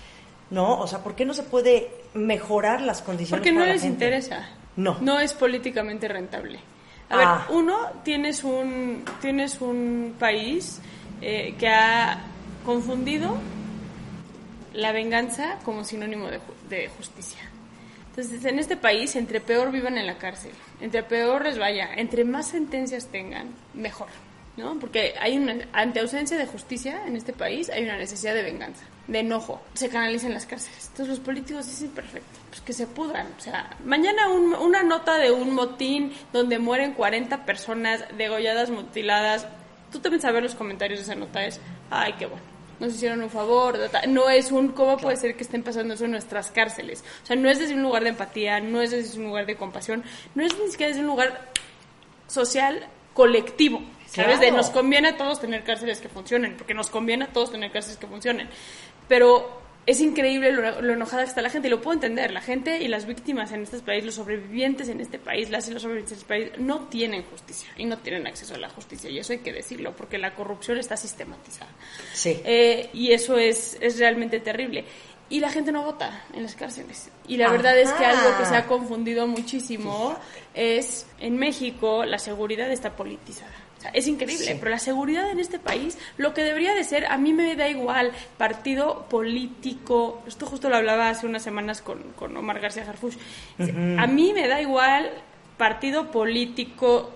[0.50, 0.80] ¿No?
[0.80, 3.82] O sea, ¿por qué no se puede mejorar las condiciones Porque no para la les
[3.82, 4.04] gente?
[4.06, 4.48] interesa.
[4.76, 4.96] No.
[5.00, 6.58] No es políticamente rentable.
[7.10, 7.44] A Ah.
[7.48, 10.80] ver, uno, tienes un, tienes un país
[11.20, 12.20] eh, que ha
[12.64, 13.34] confundido
[14.72, 17.40] la venganza como sinónimo de, ju- de justicia.
[18.10, 22.24] Entonces, en este país, entre peor vivan en la cárcel, entre peor les vaya, entre
[22.24, 24.08] más sentencias tengan, mejor.
[24.56, 24.78] ¿no?
[24.78, 28.84] Porque hay una, ante ausencia de justicia en este país, hay una necesidad de venganza,
[29.06, 29.62] de enojo.
[29.74, 30.88] Se canaliza en las cárceles.
[30.88, 33.28] Entonces, los políticos dicen, perfecto, pues que se pudran.
[33.38, 39.46] O sea, mañana un- una nota de un motín donde mueren 40 personas degolladas, mutiladas.
[39.92, 42.44] Tú también sabes los comentarios de esa nota, es, ay, qué bueno
[42.80, 46.12] nos hicieron un favor, no es un, ¿cómo puede ser que estén pasando eso en
[46.12, 47.04] nuestras cárceles?
[47.22, 49.56] O sea, no es desde un lugar de empatía, no es desde un lugar de
[49.56, 50.02] compasión,
[50.34, 51.48] no es ni siquiera desde un lugar
[52.26, 54.38] social colectivo, ¿sabes?
[54.38, 54.40] Claro.
[54.40, 57.70] De nos conviene a todos tener cárceles que funcionen, porque nos conviene a todos tener
[57.70, 58.48] cárceles que funcionen,
[59.06, 62.40] pero es increíble lo, lo enojada que está la gente, y lo puedo entender, la
[62.40, 65.82] gente y las víctimas en este país, los sobrevivientes en este país, las y los
[65.82, 69.18] sobrevivientes en este país, no tienen justicia y no tienen acceso a la justicia, y
[69.18, 71.70] eso hay que decirlo, porque la corrupción está sistematizada.
[72.12, 72.40] Sí.
[72.44, 74.84] Eh, y eso es, es realmente terrible.
[75.28, 77.08] Y la gente no vota en las cárceles.
[77.28, 77.52] Y la Ajá.
[77.52, 80.16] verdad es que algo que se ha confundido muchísimo
[80.54, 83.54] es, en México, la seguridad está politizada.
[83.80, 84.56] O sea, es increíble, Sí.
[84.58, 87.66] pero la seguridad en este país, lo que debería de ser, a mí me da
[87.66, 93.14] igual, partido político, esto justo lo hablaba hace unas semanas con, con Omar García Harfuch,
[93.58, 95.10] a mí me da igual
[95.56, 97.10] partido político,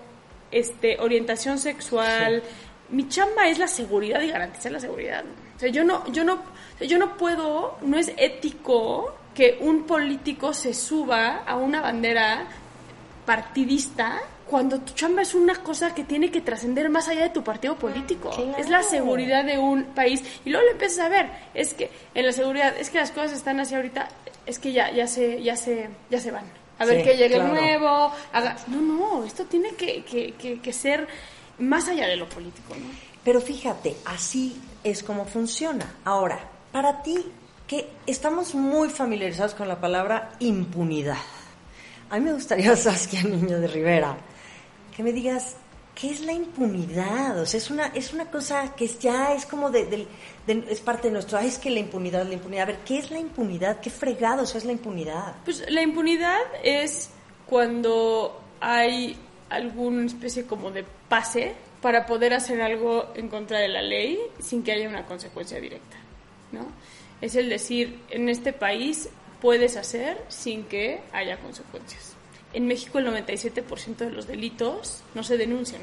[0.51, 2.41] este, orientación sexual,
[2.89, 5.23] mi chamba es la seguridad y garantizar la seguridad.
[5.55, 6.41] O sea, yo no, yo no,
[6.81, 12.47] yo no puedo, no es ético que un político se suba a una bandera
[13.25, 17.43] partidista cuando tu chamba es una cosa que tiene que trascender más allá de tu
[17.43, 18.29] partido político.
[18.29, 18.55] Claro.
[18.57, 20.21] Es la seguridad de un país.
[20.45, 21.29] Y luego lo empiezas a ver.
[21.53, 24.07] Es que en la seguridad, es que las cosas están así ahorita,
[24.45, 26.45] es que ya, ya se, ya se, ya se van.
[26.77, 27.55] A ver Sí, que llegue claro.
[27.55, 28.11] el nuevo.
[28.33, 31.07] haga- No, no, esto tiene que, que, que, que ser
[31.57, 32.85] más allá de lo político, ¿no?
[33.23, 35.95] Pero fíjate, así es como funciona.
[36.03, 36.37] Ahora,
[36.71, 37.17] para ti,
[37.65, 41.17] que estamos muy familiarizados con la palabra impunidad.
[42.11, 44.15] A mí me gustaría, Saskia Niño de Rivera,
[44.95, 45.57] que me digas,
[45.93, 47.39] ¿qué es la impunidad?
[47.39, 50.07] O sea, es una, es una cosa que ya es como de-
[50.47, 52.63] es parte de nuestro, ay, es que la impunidad, la impunidad.
[52.63, 53.79] A ver, ¿qué es la impunidad?
[53.79, 55.35] ¿Qué fregados es la impunidad?
[55.43, 57.09] Pues la impunidad es
[57.45, 59.17] cuando hay
[59.49, 64.63] alguna especie como de pase para poder hacer algo en contra de la ley sin
[64.63, 65.97] que haya una consecuencia directa,
[66.51, 66.65] ¿no?
[67.21, 69.09] Es el decir, en este país
[69.41, 72.14] puedes hacer sin que haya consecuencias.
[72.55, 75.81] En México el 97% de los delitos no se denuncian.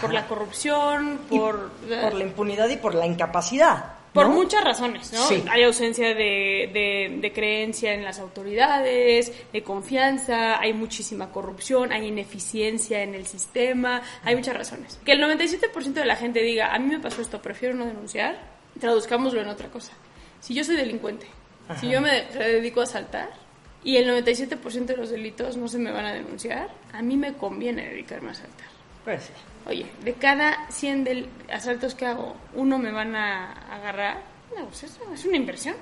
[0.00, 1.70] Por la corrupción, por...
[2.00, 3.94] por la impunidad y por la incapacidad.
[4.12, 5.26] Por muchas razones, ¿no?
[5.26, 5.42] Sí.
[5.50, 12.06] Hay ausencia de, de, de, creencia en las autoridades, de confianza, hay muchísima corrupción, hay
[12.06, 15.00] ineficiencia en el sistema, hay muchas razones.
[15.04, 18.38] Que el 97% de la gente diga, a mí me pasó esto, prefiero no denunciar,
[18.78, 19.92] traduzcámoslo en otra cosa.
[20.38, 21.26] Si yo soy delincuente,
[21.68, 21.80] Ajá.
[21.80, 23.43] si yo me dedico a asaltar
[23.84, 27.34] y el 97% de los delitos no se me van a denunciar, a mí me
[27.34, 28.66] conviene dedicarme a asaltar.
[29.04, 29.32] Pues sí.
[29.66, 34.22] Oye, de cada 100 del asaltos que hago, uno me van a agarrar.
[34.56, 35.76] No, pues eso es una inversión.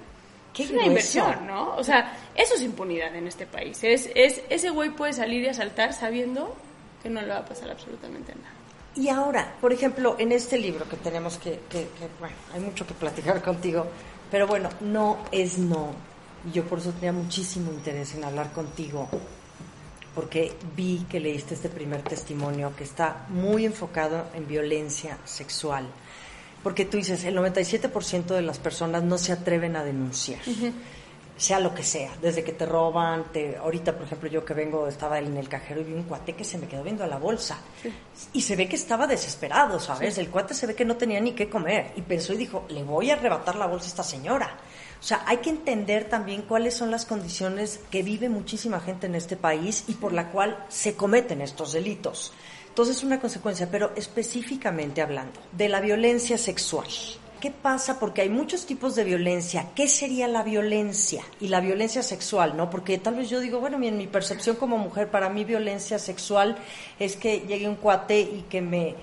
[0.53, 1.77] ¿Qué es una inversión, ¿no?
[1.77, 3.83] O sea, eso es impunidad en este país.
[3.83, 6.55] Es, es Ese güey puede salir y asaltar sabiendo
[7.03, 8.55] que no le va a pasar absolutamente nada.
[8.95, 12.87] Y ahora, por ejemplo, en este libro que tenemos que, que, que bueno, hay mucho
[12.87, 13.87] que platicar contigo,
[14.31, 15.95] pero bueno, no es no.
[16.49, 19.09] Y yo por eso tenía muchísimo interés en hablar contigo,
[20.15, 25.87] porque vi que leíste este primer testimonio que está muy enfocado en violencia sexual.
[26.63, 30.73] Porque tú dices, el 97% de las personas no se atreven a denunciar, uh -huh.
[31.37, 34.87] sea lo que sea, desde que te roban, te, ahorita por ejemplo yo que vengo,
[34.87, 37.19] estaba en el cajero y vi un cuate que se me quedó viendo a la
[37.19, 37.93] bolsa sí.
[38.33, 40.15] y se ve que estaba desesperado, ¿sabes?
[40.15, 40.21] Sí.
[40.21, 42.85] El cuate se ve que no tenía ni qué comer y pensó y dijo, le
[42.85, 44.57] voy a arrebatar la bolsa a esta señora.
[45.03, 49.17] O sea, hay que entender también cuáles son las condiciones que vive muchísima gente en
[49.17, 52.33] este país y por la cual se cometen estos delitos.
[52.69, 56.87] Entonces, es una consecuencia, pero específicamente hablando de la violencia sexual.
[57.41, 57.99] ¿Qué pasa?
[57.99, 59.71] Porque hay muchos tipos de violencia.
[59.75, 61.25] ¿Qué sería la violencia?
[61.41, 62.71] Y la violencia sexual, ¿no?
[62.71, 66.57] Porque tal vez yo digo, bueno, en mi percepción como mujer, para mí violencia sexual
[67.01, 68.95] es que llegue un cuate y que me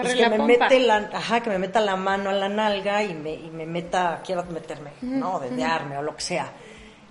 [0.00, 0.64] pues que me pompa.
[0.64, 3.66] mete la, ajá, que me meta la mano a la nalga y me, y me
[3.66, 5.40] meta, quiero meterme, uh -huh, ¿no?
[5.40, 6.00] Dedearme uh -huh.
[6.00, 6.50] o lo que sea.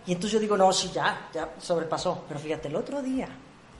[0.05, 2.25] Y entonces yo digo, no, sí, ya, ya sobrepasó.
[2.27, 3.27] Pero fíjate, el otro día,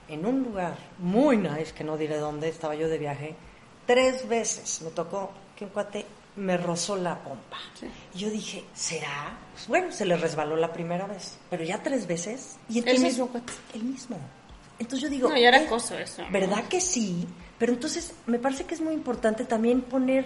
[0.08, 3.36] en un lugar muy nice, que no diré dónde, estaba yo de viaje,
[3.86, 7.58] tres veces me tocó que un cuate me rozó la pompa.
[7.80, 7.88] Sí.
[8.16, 9.38] Y yo dije, ¿será?
[9.54, 12.58] Pues bueno, se le resbaló la primera vez, pero ya tres veces.
[12.70, 13.54] Y entonces, el mismo cuate.
[13.74, 14.18] El mismo.
[14.80, 16.24] Entonces yo digo, no, ya era eh, acoso eso.
[16.32, 17.28] ¿verdad que sí?
[17.58, 20.26] Pero entonces me parece que es muy importante también poner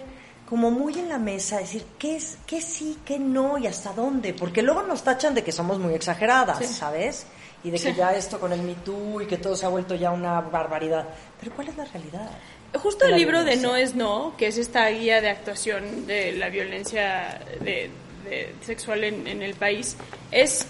[0.50, 4.34] como muy en la mesa, decir qué es, qué sí, qué no y hasta dónde,
[4.34, 6.66] porque luego nos tachan de que somos muy exageradas, Sí.
[6.74, 7.26] ¿sabes?
[7.64, 7.96] Y de que Sí.
[7.98, 11.06] ya esto con el Me Too y que todo se ha vuelto ya una barbaridad.
[11.40, 12.30] Pero ¿cuál es la realidad?
[12.76, 13.58] Justo el libro de?
[13.58, 17.90] No es No, que es esta guía de actuación de la violencia de,
[18.30, 19.98] de- sexual en, en el país,
[20.32, 20.66] es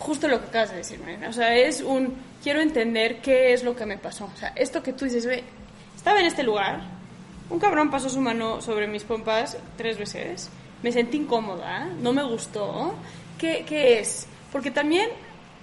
[0.00, 1.28] justo lo que acabas de decir, Mariana.
[1.28, 4.24] O sea, es un, quiero entender qué es lo que me pasó.
[4.24, 5.44] O sea, esto que tú dices, ve,
[6.02, 6.80] estaba en este lugar,
[7.48, 10.50] un cabrón pasó su mano sobre mis pompas tres veces,
[10.82, 12.92] me sentí incómoda, no me gustó.
[13.38, 14.26] ¿Qué, qué es?
[14.50, 15.10] Porque también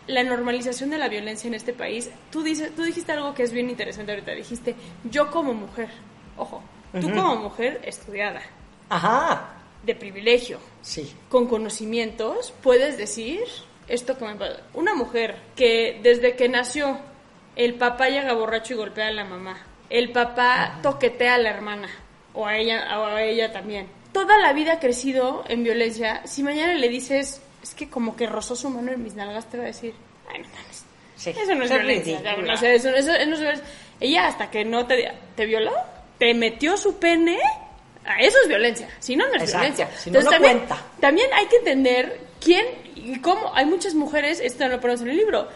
[0.08, 3.52] la normalización de la violencia en este país, tú, dices, tú dijiste algo que es
[3.52, 5.89] bien interesante ahorita, dijiste, yo como mujer,
[6.38, 6.63] ojo,
[7.02, 8.41] tú como mujer estudiada,
[8.88, 11.13] Ajá, de privilegio, sí.
[11.28, 13.41] con conocimientos, puedes decir
[13.89, 14.62] esto que me pasa.
[14.73, 16.97] Una mujer que desde que nació
[17.58, 21.89] el papá llega borracho y golpea a la mamá, el papá toquetea a la hermana
[22.34, 23.88] o a ella o a ella también.
[24.13, 26.21] Toda la vida ha crecido en violencia.
[26.25, 29.58] Si mañana le dices, es que como que rozó su mano en mis nalgas, te
[29.58, 29.93] va a decir,
[30.32, 30.86] ay, no mames.
[31.15, 31.32] Sí.
[31.32, 32.13] Eso no es Es violencia.
[32.13, 32.32] ridícula.
[32.36, 33.67] cabrón, o sea, eso, eso- eso no es violencia.
[33.99, 35.73] Ella hasta que no te, te violó,
[36.17, 37.38] te metió su pene,
[38.19, 38.88] eso es violencia.
[38.99, 39.60] Si no, no es Exacto.
[39.60, 39.89] violencia.
[39.97, 40.82] Si no, no también, cuenta.
[40.99, 43.54] también hay que entender quién y cómo.
[43.54, 45.47] Hay muchas mujeres, esto no lo ponemos en el libro.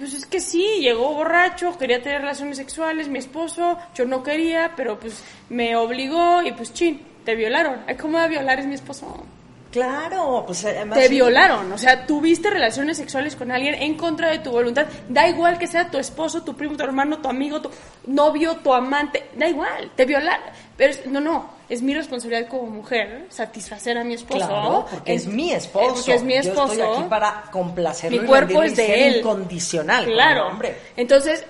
[0.00, 4.72] Pues es que sí, llegó borracho, quería tener relaciones sexuales, mi esposo, yo no quería,
[4.74, 7.82] pero pues me obligó y pues chin, te violaron.
[7.86, 9.26] Ay, ¿Cómo va a violar es mi esposo?
[9.70, 10.98] Claro, pues además...
[10.98, 14.86] Te violaron, o sea, tuviste relaciones sexuales con alguien en contra de tu voluntad.
[15.08, 17.70] Da igual que sea tu esposo, tu primo, tu hermano, tu amigo, tu
[18.06, 20.44] novio, tu amante, da igual, te violaron.
[20.76, 24.44] Pero es- no, no, es mi responsabilidad como mujer satisfacer a mi esposo.
[24.46, 25.86] Claro, porque es mi esposo.
[25.86, 26.74] eh, Porque es mi esposo.
[26.74, 29.16] Yo estoy aquí para complacerlo Mi cuerpo es de él.
[29.18, 30.04] incondicional.
[30.06, 30.48] Claro.
[30.48, 30.76] hombre.
[30.96, 31.44] Entonces,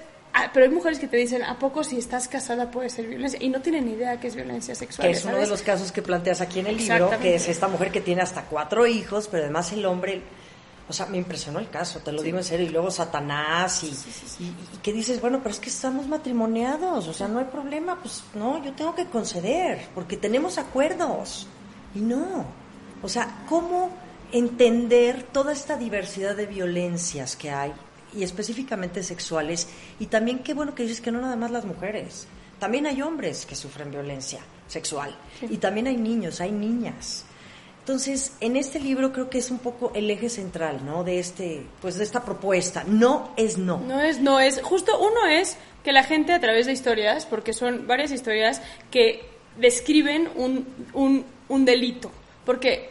[0.53, 3.39] pero hay mujeres que te dicen, ¿a poco si estás casada puede ser violencia?
[3.43, 5.09] Y no tienen idea que es violencia sexual.
[5.09, 7.69] Que es uno de los casos que planteas aquí en el libro, que es esta
[7.69, 10.23] mujer que tiene hasta cuatro hijos, pero además el hombre,
[10.89, 13.89] o sea, me impresionó el caso, te lo digo en serio, y luego Satanás, y,
[14.43, 17.99] y, y que dices, bueno, pero es que estamos matrimoniados, o sea, no hay problema,
[18.01, 21.47] pues no, yo tengo que conceder, porque tenemos acuerdos,
[21.95, 22.45] y no,
[23.03, 23.91] o sea, ¿cómo
[24.33, 27.73] entender toda esta diversidad de violencias que hay,
[28.15, 29.69] y específicamente sexuales,
[29.99, 32.27] y también qué bueno que dices que no nada más las mujeres,
[32.59, 37.25] también hay hombres que sufren violencia sexual, y también hay niños, hay niñas.
[37.81, 41.03] Entonces, en este libro creo que es un poco el eje central, ¿no?
[41.03, 42.85] De este, pues de esta propuesta.
[42.87, 43.79] No es no.
[43.81, 47.53] No es no, es justo uno es que la gente a través de historias, porque
[47.53, 49.25] son varias historias que
[49.59, 52.13] describen un, un, un delito,
[52.45, 52.91] porque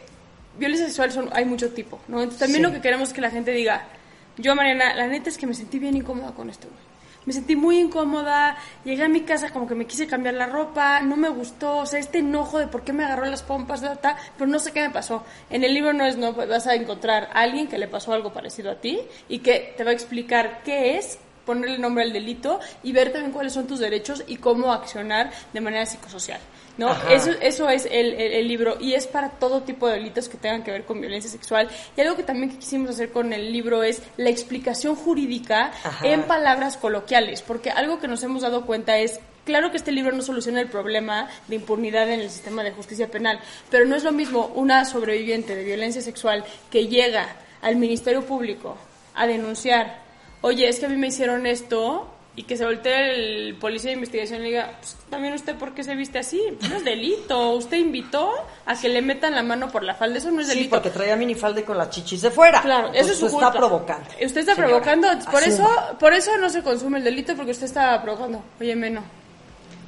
[0.58, 2.18] violencia sexual son, hay mucho tipo, ¿no?
[2.18, 2.68] Entonces también Sí.
[2.68, 3.86] lo que queremos es que la gente diga,
[4.36, 6.90] yo Mariana, la neta es que me sentí bien incómoda con esto, güey.
[7.26, 11.02] Me sentí muy incómoda, llegué a mi casa como que me quise cambiar la ropa,
[11.02, 13.96] no me gustó, o sea, este enojo de por qué me agarró las pompas, ta,
[13.96, 15.22] ta, pero no sé qué me pasó.
[15.50, 18.14] En el libro no es no, pues vas a encontrar a alguien que le pasó
[18.14, 21.18] algo parecido a ti y que te va a explicar qué es,
[21.50, 25.60] ponerle nombre al delito y ver también cuáles son tus derechos y cómo accionar de
[25.60, 26.40] manera psicosocial.
[26.78, 26.88] ¿no?
[26.88, 27.12] Ajá.
[27.12, 30.38] Eso, eso es el, el- el libro y es para todo tipo de delitos que
[30.38, 31.68] tengan que ver con violencia sexual.
[31.96, 36.06] Y algo que también quisimos hacer con el libro es la explicación jurídica Ajá.
[36.06, 40.12] en palabras coloquiales, porque algo que nos hemos dado cuenta es Claro que este libro
[40.14, 44.04] no soluciona el problema de impunidad en el sistema de justicia penal, pero no es
[44.04, 47.26] lo mismo una sobreviviente de violencia sexual que llega
[47.62, 48.76] al Ministerio Público
[49.14, 50.02] a denunciar,
[50.42, 53.14] oye, es que a mí me hicieron esto, y que se voltee
[53.48, 56.40] el policía de investigación y le diga, pues, también usted por qué se viste así,
[56.68, 58.32] no es delito, usted invitó
[58.66, 60.70] a que le metan la mano por la falda, eso no es Sí, delito.
[60.76, 62.62] porque traía minifalde con las chichis de fuera.
[62.62, 63.48] Claro, eso es su culpa.
[63.48, 64.04] está provocando.
[64.24, 64.68] Usted está señora.
[64.68, 68.42] provocando, por eso, por eso no se consume el delito porque usted está provocando.
[68.60, 69.02] Oye, Meno,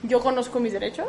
[0.03, 1.07] yo conozco mis derechos,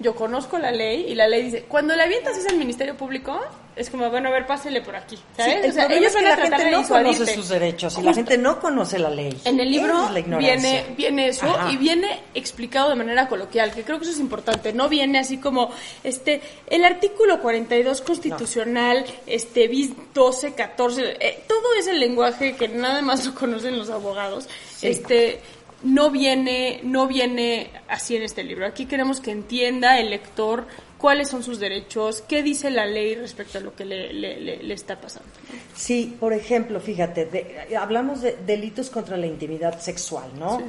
[0.00, 3.40] yo conozco la ley y la ley dice, cuando la avientas es el Ministerio Público,
[3.78, 5.64] es como, bueno, a ver, pásele por aquí, ¿sabes?
[5.64, 8.02] el o sea, ellos es que van a la gente no conoce sus derechos y
[8.02, 9.40] la gente no conoce la ley.
[9.44, 11.70] En el libro es viene, viene eso Ajá.
[11.70, 14.72] y viene explicado de manera coloquial, que creo que eso es importante.
[14.72, 15.70] No viene así como
[16.02, 23.00] este el artículo 42 constitucional, este bis 12, 14, eh, todo ese lenguaje que nada
[23.00, 24.48] más lo conocen los abogados.
[24.76, 24.88] Sí.
[24.88, 25.40] Este
[25.82, 28.66] no viene no viene así en este libro.
[28.66, 30.66] Aquí queremos que entienda el lector
[30.98, 34.62] cuáles son sus derechos, qué dice la ley respecto a lo que le, le- le-
[34.62, 35.28] le está pasando.
[35.76, 40.60] Sí, por ejemplo, fíjate, de- hablamos de delitos contra la intimidad sexual, ¿no?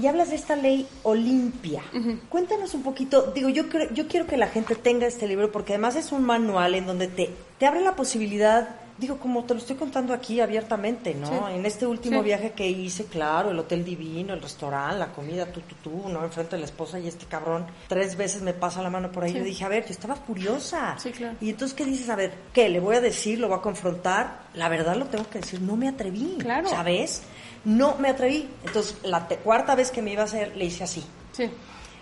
[0.00, 1.82] Y hablas de esta ley Olimpia.
[2.28, 5.74] Cuéntanos un poquito, digo, yo creo, yo quiero que la gente tenga este libro porque
[5.74, 9.60] además es un manual en donde te, te abre la posibilidad, digo, como te lo
[9.60, 11.26] estoy contando aquí abiertamente, ¿no?
[11.28, 11.54] Sí.
[11.54, 12.24] En este último Sí.
[12.24, 16.24] viaje que hice, claro, el hotel divino, el restaurante, la comida, tú, tú, tú, ¿no?
[16.24, 19.32] Enfrente de la esposa y este cabrón, tres veces me pasa la mano por ahí.
[19.32, 19.38] Sí.
[19.38, 20.96] Yo dije, a ver, yo estaba furiosa.
[20.98, 21.36] Sí, claro.
[21.40, 22.08] Y entonces, ¿qué dices?
[22.10, 22.68] A ver, ¿qué?
[22.68, 23.38] ¿Le voy a decir?
[23.38, 24.40] ¿Lo voy a confrontar?
[24.54, 26.36] La verdad lo tengo que decir, no me atreví.
[26.40, 26.68] Claro.
[26.68, 27.22] ¿Sabes?
[27.64, 28.48] No me atreví.
[28.64, 31.04] Entonces, la cuarta vez que me iba a hacer, le hice así.
[31.32, 31.48] Sí.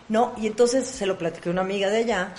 [0.08, 2.32] No, y entonces se lo platiqué a una amiga de allá,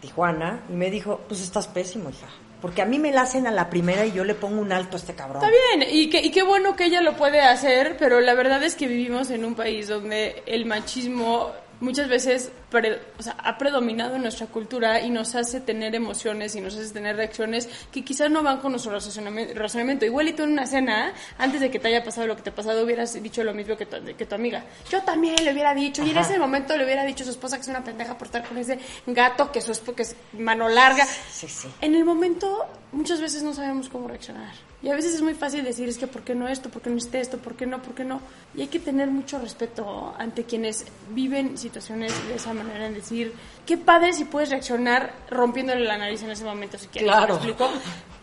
[0.00, 2.26] Tijuana, y me dijo, pues estás pésimo, hija.
[2.64, 4.96] Porque a mí me la hacen a la primera y yo le pongo un alto
[4.96, 5.44] a este cabrón.
[5.44, 8.86] Está bien, y, qué bueno que ella lo puede hacer, pero la verdad es que
[8.88, 14.22] vivimos en un país donde el machismo muchas veces pre- o sea, ha predominado en
[14.22, 18.42] nuestra cultura y nos hace tener emociones y nos hace tener reacciones que quizás no
[18.42, 20.04] van con nuestro razonami- razonamiento.
[20.04, 22.50] Igual y tú en una cena, antes de que te haya pasado lo que te
[22.50, 24.64] ha pasado, hubieras dicho lo mismo que tu, que tu amiga.
[24.90, 26.28] Yo también le hubiera dicho, y en Ajá.
[26.28, 28.58] ese momento le hubiera dicho a su esposa que es una pendeja por estar con
[28.58, 31.06] ese gato que, su que es mano larga.
[31.30, 31.68] Sí, sí.
[31.80, 34.52] En el momento, muchas veces no sabemos cómo reaccionar.
[34.82, 36.68] Y a veces es muy fácil decir, es que ¿por qué no esto?
[36.68, 37.38] ¿Por qué no este esto?
[37.38, 37.80] ¿Por qué no?
[37.80, 38.20] ¿Por qué no?
[38.54, 43.32] Y hay que tener mucho respeto ante quienes viven situaciones de esa manera, en decir,
[43.66, 47.10] qué padre si puedes reaccionar rompiéndole la nariz en ese momento, si quieres.
[47.10, 47.34] Claro.
[47.34, 47.70] ¿Me explico?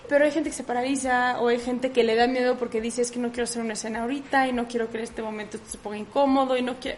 [0.09, 3.01] Pero hay gente que se paraliza o hay gente que le da miedo porque dice,
[3.01, 5.57] es que no quiero hacer una escena ahorita y no quiero que en este momento
[5.65, 6.97] se ponga incómodo y no quiero...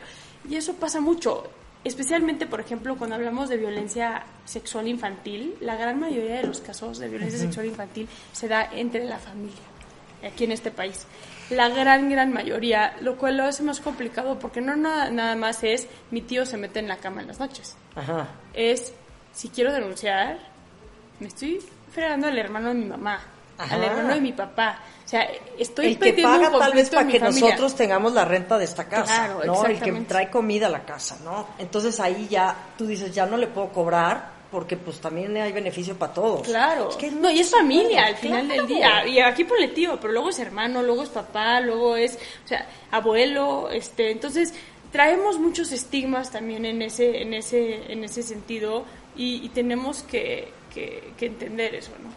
[0.50, 1.50] Y eso pasa mucho.
[1.84, 6.98] Especialmente, por ejemplo, cuando hablamos de violencia sexual infantil, la gran mayoría de los casos
[6.98, 9.62] de violencia sexual infantil se da entre la familia,
[10.26, 11.06] aquí en este país.
[11.56, 15.64] La gran, gran mayoría, lo cual lo hace más complicado porque no nada, nada más
[15.64, 17.76] es mi tío se mete en la cama en las noches.
[17.96, 18.28] Ajá.
[18.54, 18.94] Es,
[19.34, 20.38] si quiero denunciar,
[21.20, 23.20] me estoy fregando al hermano de mi mamá,
[23.58, 23.76] Ajá.
[23.76, 24.80] al hermano de mi papá.
[25.06, 25.28] O sea,
[25.60, 27.42] estoy el que un paga tal vez para que familia.
[27.50, 29.66] nosotros tengamos la renta de esta casa, Claro, ¿no?
[29.66, 31.50] El que trae comida a la casa, ¿no?
[31.60, 35.98] Entonces ahí ya tú dices, ya no le puedo cobrar porque pues también hay beneficio
[35.98, 36.44] para todos.
[36.44, 36.90] Claro.
[36.92, 38.68] Es que no, y es familia al final claro.
[38.68, 39.08] del día.
[39.08, 43.72] Y aquí tío, pero luego es hermano, luego es papá, luego es, o sea, abuelo,
[43.72, 44.54] este, entonces
[44.92, 48.86] traemos muchos estigmas también en ese, en ese, en ese sentido
[49.18, 52.10] y, y tenemos que, que, que entender eso, ¿no?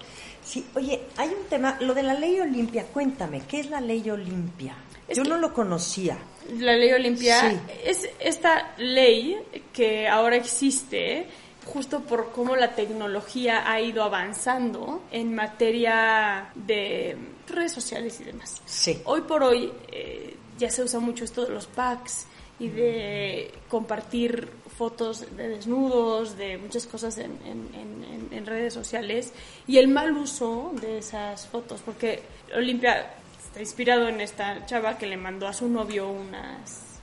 [0.45, 4.09] Sí, oye, hay un tema, lo de la ley Olimpia, cuéntame, ¿qué es la ley
[4.11, 4.77] Olimpia?
[5.09, 6.19] Es Yo no lo conocía.
[6.59, 7.57] La ley Olimpia Sí.
[7.83, 9.39] es esta ley
[9.73, 11.27] que ahora existe
[11.67, 17.17] justo por cómo la tecnología ha ido avanzando en materia de
[17.49, 18.63] redes sociales y demás.
[18.65, 19.01] Sí.
[19.05, 22.27] Hoy por hoy eh, ya se usa mucho esto de los packs
[22.59, 24.49] y de compartir
[24.79, 29.33] fotos de desnudos, de muchas cosas en, en, en, redes sociales
[29.67, 32.23] y el mal uso de esas fotos, porque
[32.55, 33.15] Olimpia
[33.45, 36.96] está inspirado en esta chava que le mandó a su novio unas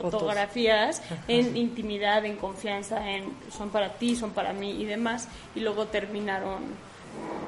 [0.00, 3.24] fotografías en intimidad, en confianza, en
[3.56, 6.90] son para ti, son para mí y demás, y luego terminaron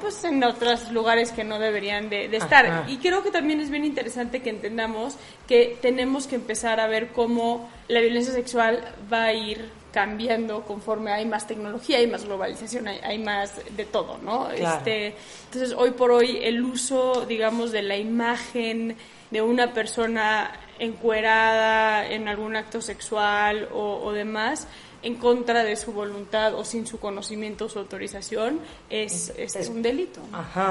[0.01, 2.85] pues en otros lugares que no deberían de, estar.
[2.89, 5.15] Y creo que también es bien interesante que entendamos
[5.47, 11.11] que tenemos que empezar a ver cómo la violencia sexual va a ir cambiando conforme
[11.11, 14.49] hay más tecnología, hay más globalización, hay, más de todo, ¿no?
[14.49, 18.97] Este, entonces, hoy por hoy, el uso, digamos, de la imagen
[19.29, 20.51] de una persona
[20.83, 24.67] encuerada en algún acto sexual o, o demás,
[25.03, 28.59] en contra de su voluntad o sin su conocimiento o su autorización
[28.89, 30.21] es, es, un delito.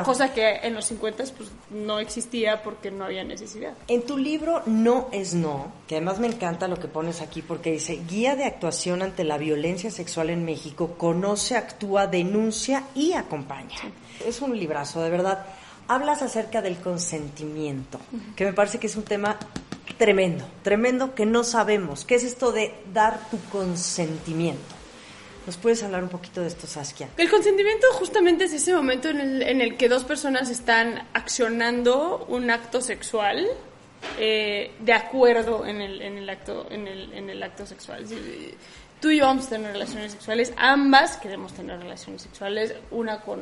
[0.05, 3.75] Cosa que en los 50 pues, no existía porque no había necesidad.
[3.89, 7.73] En tu libro No es No, que además me encanta lo que pones aquí porque
[7.73, 13.77] dice Guía de actuación ante la violencia sexual en México, conoce, actúa, denuncia y acompaña.
[14.27, 15.47] Es un librazo, de verdad.
[15.89, 17.99] Hablas acerca del consentimiento,
[18.35, 19.37] que me parece que es un tema
[19.99, 22.05] tremendo, tremendo que no sabemos.
[22.05, 24.75] ¿Qué es esto de dar tu consentimiento?
[25.47, 27.09] ¿Nos puedes hablar un poquito de esto, Saskia?
[27.17, 32.25] El consentimiento justamente es ese momento en el, en el que dos personas están accionando
[32.29, 33.49] un acto sexual
[34.19, 38.05] eh, de acuerdo en el, en el acto en el, en el acto sexual
[39.03, 43.41] tú y yo vamos a tener relaciones sexuales, ambas queremos tener relaciones sexuales, una con,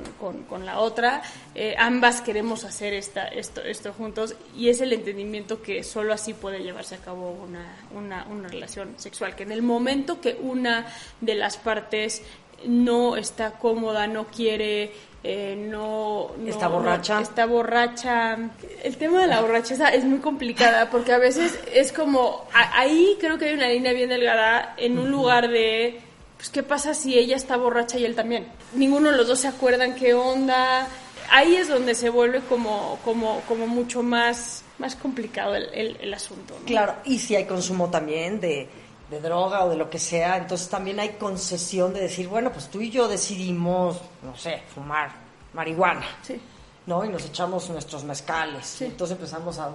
[0.48, 1.20] con, la otra,
[1.54, 6.32] eh, ambas queremos hacer esta, esto, esto juntos y es el entendimiento que solo así
[6.32, 10.86] puede llevarse a cabo una, una, una relación sexual, que en el momento que una
[11.20, 12.22] de las partes
[12.66, 14.92] no está cómoda, no quiere
[15.22, 17.20] eh, no, está borracha.
[17.20, 18.38] está borracha.
[18.82, 23.36] El tema de la borracheza es muy complicada porque a veces es como, ahí creo
[23.38, 26.00] que hay una línea bien delgada en un lugar de,
[26.38, 28.46] pues, ¿qué pasa si ella está borracha y él también?
[28.74, 30.88] Ninguno de los dos se acuerdan qué onda.
[31.30, 36.58] Ahí es donde se vuelve como, como, como mucho más, más complicado el, el, asunto.
[36.64, 38.68] Claro, y si hay consumo también de
[39.10, 42.68] de droga o de lo que sea, entonces también hay concesión de decir, bueno, pues
[42.68, 45.10] tú y yo decidimos, no sé, fumar
[45.52, 46.06] marihuana.
[46.22, 46.40] Sí.
[46.86, 47.04] ¿no?
[47.04, 48.82] Y nos echamos nuestros mezcales.
[48.82, 49.70] entonces empezamos a...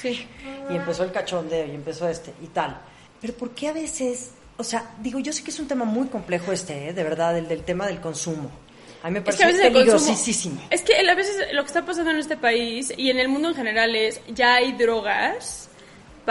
[0.00, 0.26] Sí.
[0.68, 2.80] Y empezó el cachondeo y empezó este y tal.
[3.20, 6.08] Pero ¿por qué a veces, o sea, digo, yo sé que es un tema muy
[6.08, 6.92] complejo este, ¿eh?
[6.92, 8.50] de verdad, el del tema del consumo.
[9.02, 10.60] A mí me parece es que peligrosísimo.
[10.70, 13.48] Es que a veces lo que está pasando en este país y en el mundo
[13.48, 15.59] en general es, ya hay drogas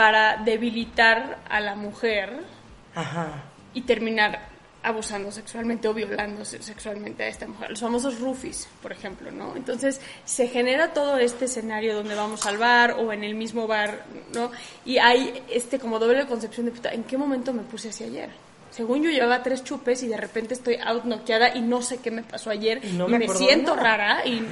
[0.00, 2.40] para debilitar a la mujer
[3.74, 4.48] y terminar
[4.82, 7.68] abusando sexualmente o violando sexualmente a esta mujer.
[7.68, 9.54] Los famosos rufis, por ejemplo, ¿no?
[9.56, 14.06] Entonces se genera todo este escenario donde vamos al bar o en el mismo bar,
[14.34, 14.50] ¿no?
[14.86, 18.30] Y hay este como doble concepción de, puta, ¿en qué momento me puse así ayer?
[18.70, 22.10] Según yo llevaba tres chupes y de repente estoy out noqueada y no sé qué
[22.10, 24.42] me pasó ayer y, me, siento rara y,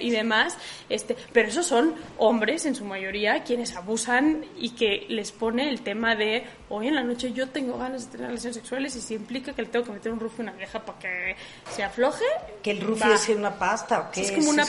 [0.00, 0.56] y, demás.
[0.88, 5.82] Este, pero esos son hombres en su mayoría quienes abusan y que les pone el
[5.82, 9.14] tema de hoy en la noche yo tengo ganas de tener relaciones sexuales y si
[9.14, 11.36] implica que le tengo que meter un rufio en una vieja para que
[11.70, 12.24] se afloje.
[12.62, 14.64] Que el rufio es una pasta o qué es, como una,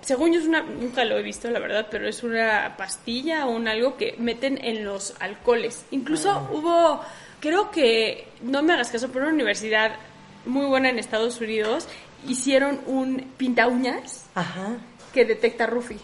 [0.00, 3.50] según yo es una, nunca lo he visto la verdad, pero es una pastilla o
[3.50, 5.84] un algo que meten en los alcoholes.
[5.90, 6.48] Incluso ah.
[6.52, 7.00] hubo
[7.40, 9.96] creo que, no me hagas caso, pero una universidad
[10.46, 11.88] muy buena en Estados Unidos
[12.26, 14.26] hicieron un pinta uñas
[15.12, 15.96] que detecta Rufi.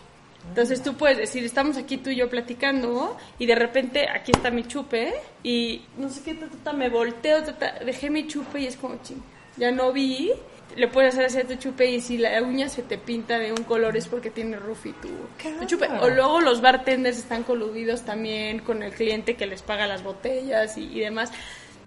[0.49, 4.51] Entonces tú puedes decir, estamos aquí tú y yo platicando y de repente aquí está
[4.51, 6.39] mi chupe y no sé qué,
[6.75, 7.43] me volteo,
[7.85, 9.23] dejé mi chupe y es como ching,
[9.57, 10.33] ya no vi
[10.77, 13.53] le puedes hacer así a tu chupe y si la uña se te pinta de
[13.53, 15.09] un color es porque tiene Rufi tu,
[15.59, 15.89] tu chupe.
[16.01, 20.77] O luego los bartenders están coludidos también con el cliente que les paga las botellas
[20.77, 21.31] y, demás.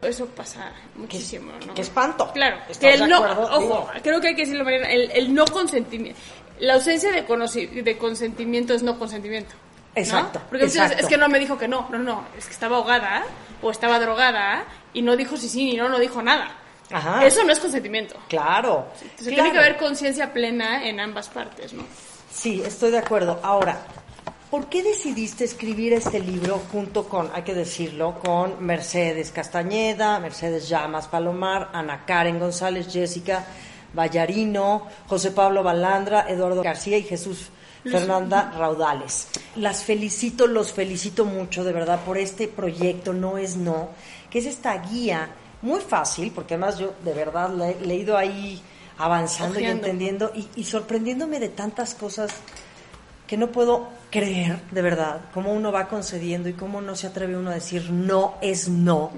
[0.01, 1.73] Eso pasa muchísimo, ¿no?
[1.73, 2.31] Qué espanto.
[2.31, 6.19] Claro, que el no, ojo, creo que hay que decirlo, Mariana, el, el no consentimiento.
[6.59, 7.23] La ausencia de,
[7.83, 9.55] de consentimiento es no consentimiento.
[9.95, 10.41] Exacto.
[10.49, 13.23] Porque es que no me dijo que no, no, no, es que estaba ahogada
[13.61, 16.55] o estaba drogada y no dijo si sí ni no, no dijo nada.
[17.23, 18.15] Eso no es consentimiento.
[18.27, 18.87] Claro.
[19.17, 21.83] Tiene que haber conciencia plena en ambas partes, ¿no?
[22.31, 23.39] Sí, estoy de acuerdo.
[23.43, 23.77] Ahora,
[24.49, 30.69] ¿por qué decidiste escribir este libro junto con, hay que decirlo, con Mercedes Castañeda, Mercedes
[30.69, 33.45] Llamas Palomar, Ana Karen González, Jessica
[33.93, 37.49] Vallarino, José Pablo Balandra, Eduardo García y Jesús
[37.83, 39.27] Fernanda Raudales.
[39.55, 43.89] Las felicito, los felicito mucho de verdad por este proyecto, no es no,
[44.29, 45.29] que es esta guía
[45.61, 48.61] muy fácil, porque además yo de verdad le, he ido ahí
[48.97, 52.31] avanzando y entendiendo y, sorprendiéndome de tantas cosas
[53.27, 57.37] que no puedo creer, de verdad, cómo uno va concediendo y cómo no se atreve
[57.37, 59.11] uno a decir no es no.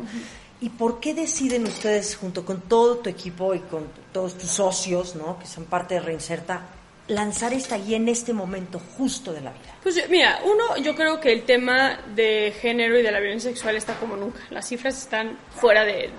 [0.61, 5.15] ¿Y por qué deciden ustedes, junto con todo tu equipo y con todos tus socios,
[5.15, 5.39] ¿no?
[5.39, 6.61] que son parte de Reinserta,
[7.09, 9.75] lanzar esta guía en este momento justo de la vida?
[9.83, 13.75] Pues mira, uno, yo creo que el tema de género y de la violencia sexual
[13.75, 14.39] está como nunca.
[14.49, 16.09] Las cifras están fuera de,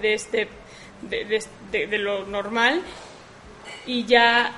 [0.00, 0.48] de, este,
[1.02, 2.82] de, lo normal
[3.86, 4.52] y ya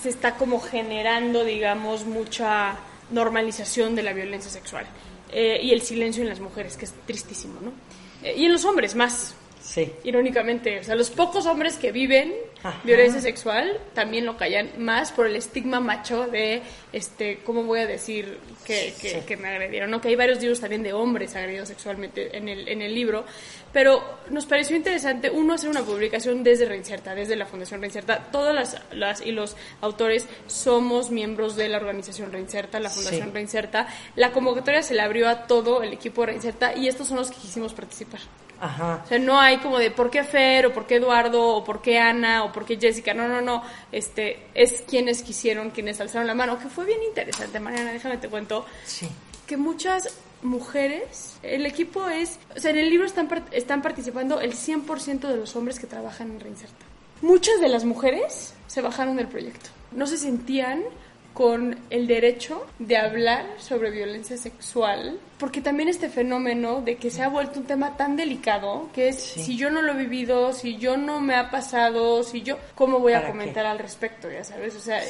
[0.00, 2.76] se está como generando, digamos, mucha
[3.10, 4.86] normalización de la violencia sexual
[5.30, 7.72] eh, y el silencio en las mujeres, que es tristísimo, ¿no?
[8.22, 9.34] Eh, y en los hombres más.
[9.60, 9.92] Sí.
[10.04, 12.34] Irónicamente, o sea, los pocos hombres que viven
[12.84, 17.86] violencia sexual también lo callan más por el estigma macho de, este, ¿cómo voy a
[17.86, 18.94] decir que,
[19.26, 19.90] que, me agredieron?
[19.90, 20.00] ¿no?
[20.00, 23.24] Que hay varios libros también de hombres agredidos sexualmente en el, en el libro,
[23.72, 28.30] pero nos pareció interesante, uno, hacer una publicación desde Reinserta, desde la Fundación Reinserta.
[28.30, 33.88] Todas las, las y los autores somos miembros de la organización Reinserta, la Fundación Reinserta.
[34.14, 37.30] La convocatoria se le abrió a todo el equipo de Reinserta y estos son los
[37.30, 38.20] que quisimos participar.
[38.62, 39.02] Ajá.
[39.04, 41.82] O sea, no hay como de por qué Fer, o por qué Eduardo, o por
[41.82, 43.12] qué Ana, o por qué Jessica.
[43.12, 43.60] No, no, no.
[43.90, 46.60] Este, es quienes quisieron, quienes alzaron la mano.
[46.60, 48.64] Que fue bien interesante, Mariana, déjame te cuento.
[48.84, 49.08] Sí.
[49.48, 54.52] Que muchas mujeres, el equipo es, o sea, en el libro están, están participando el
[54.54, 56.86] 100% de los hombres que trabajan en Reinserta.
[57.20, 59.70] Muchas de las mujeres se bajaron del proyecto.
[59.90, 60.84] No se sentían
[61.34, 67.22] con el derecho de hablar sobre violencia sexual, porque también este fenómeno de que se
[67.22, 70.76] ha vuelto un tema tan delicado, que es si yo no lo he vivido, si
[70.76, 74.30] yo no me ha pasado, si yo, ¿cómo voy a comentar al respecto?
[74.30, 75.02] Ya sabes, o sea,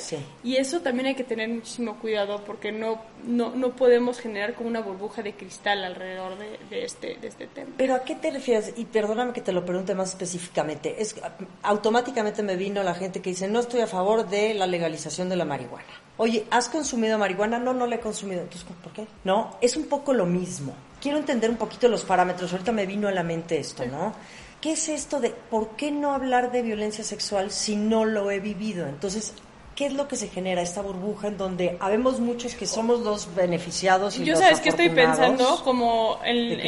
[0.43, 4.69] y eso también hay que tener muchísimo cuidado porque no, no, no podemos generar como
[4.69, 7.71] una burbuja de cristal alrededor de, este, de este tema.
[7.77, 8.73] Pero ¿a qué te refieres?
[8.77, 11.03] Y perdóname que te lo pregunte más específicamente.
[11.03, 11.15] Es
[11.63, 15.37] automáticamente me vino la gente que dice, no estoy a favor de la legalización de
[15.37, 15.85] la marihuana.
[16.19, 17.59] Oye, ¿has consumido marihuana?
[17.59, 18.43] No, no la he consumido.
[18.43, 19.07] Entonces, ¿por qué?
[19.25, 20.75] No, es un poco lo mismo.
[21.01, 22.53] Quiero entender un poquito los parámetros.
[22.53, 24.15] Ahorita me vino a la mente esto, ¿no?
[24.61, 28.39] ¿Qué es esto de por qué no hablar de violencia sexual si no lo he
[28.39, 28.87] vivido?
[28.87, 29.35] Entonces,
[29.75, 33.35] ¿qué es lo que se genera esta burbuja en donde habemos muchos que somos los
[33.35, 36.61] beneficiados y Yo sabes que estoy pensando como en,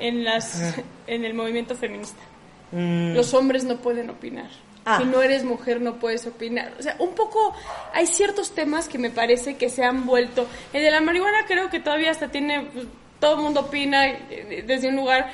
[0.00, 0.74] en, las,
[1.06, 2.22] en el movimiento feminista.
[2.72, 3.14] Mm.
[3.14, 4.48] Los hombres no pueden opinar.
[4.84, 4.98] Ah.
[4.98, 6.74] Si no eres mujer no puedes opinar.
[6.78, 7.54] O sea, un poco
[7.92, 10.46] hay ciertos temas que me parece que se han vuelto.
[10.72, 12.86] El de la marihuana creo que todavía hasta tiene, pues,
[13.18, 15.30] todo el mundo opina eh, desde un lugar.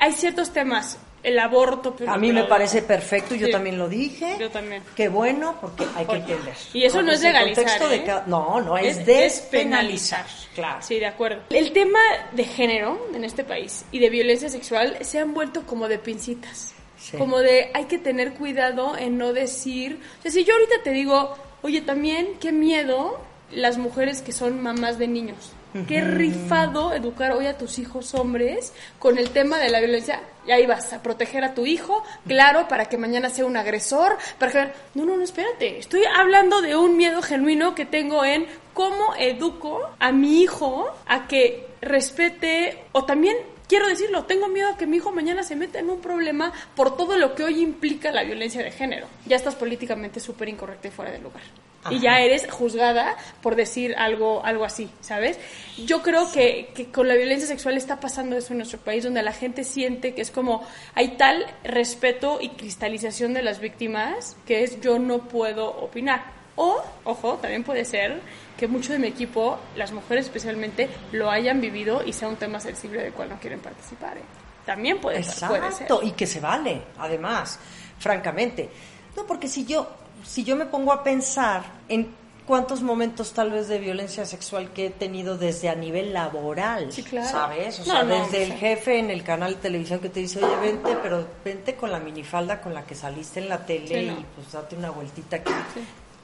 [0.00, 1.96] Hay ciertos temas el aborto.
[2.06, 4.36] a mí me parece perfecto, yo también lo dije.
[4.38, 4.82] Yo también.
[4.94, 6.54] Qué bueno, porque hay que entender.
[6.72, 7.66] Y eso no es legalizar.
[7.92, 8.04] ¿eh?
[8.26, 10.26] No, no, es, despenalizar.
[10.54, 10.78] Claro.
[10.80, 11.42] Sí, de acuerdo.
[11.50, 12.00] El tema
[12.32, 16.74] de género en este país y de violencia sexual se han vuelto como de pincitas.
[17.16, 20.90] Como de hay que tener cuidado en no decir, o sea, si yo ahorita te
[20.90, 23.20] digo, oye, también qué miedo
[23.52, 25.52] las mujeres que son mamás de niños.
[25.86, 30.22] Qué rifado educar hoy a tus hijos hombres con el tema de la violencia.
[30.46, 34.16] Y ahí vas a proteger a tu hijo, claro, para que mañana sea un agresor,
[34.38, 34.72] para que...
[34.94, 35.78] No, no, no, espérate.
[35.78, 41.28] Estoy hablando de un miedo genuino que tengo en cómo educo a mi hijo a
[41.28, 43.36] que respete o también
[43.68, 46.96] quiero decirlo, tengo miedo a que mi hijo mañana se meta en un problema por
[46.96, 49.06] todo lo que hoy implica la violencia de género.
[49.26, 51.42] Ya estás políticamente súper incorrecta y fuera de lugar.
[51.90, 55.38] Y ya eres juzgada por decir algo, algo así, ¿sabes?
[55.86, 59.22] Yo creo que, que, con la violencia sexual está pasando eso en nuestro país, donde
[59.22, 64.64] la gente siente que es como hay tal respeto y cristalización de las víctimas que
[64.64, 66.38] es yo no puedo opinar.
[66.56, 68.20] O, ojo, también puede ser
[68.58, 72.58] que mucho de mi equipo, las mujeres especialmente, lo hayan vivido y sea un tema
[72.58, 74.18] sensible del cual no quieren participar.
[74.18, 74.22] ¿eh?
[74.66, 75.88] También puede, puede ser.
[76.02, 77.58] Y que se vale, además,
[77.98, 78.68] francamente.
[79.16, 79.88] No, porque si yo,
[80.24, 82.12] si yo me pongo a pensar en
[82.48, 86.90] cuántos momentos tal vez de violencia sexual que he tenido desde a nivel laboral,
[87.30, 87.78] ¿sabes?
[87.78, 90.96] O sea, desde el jefe en el canal de televisión que te dice, oye, vente,
[91.00, 94.74] pero vente con la minifalda con la que saliste en la tele y pues date
[94.74, 95.52] una vueltita aquí.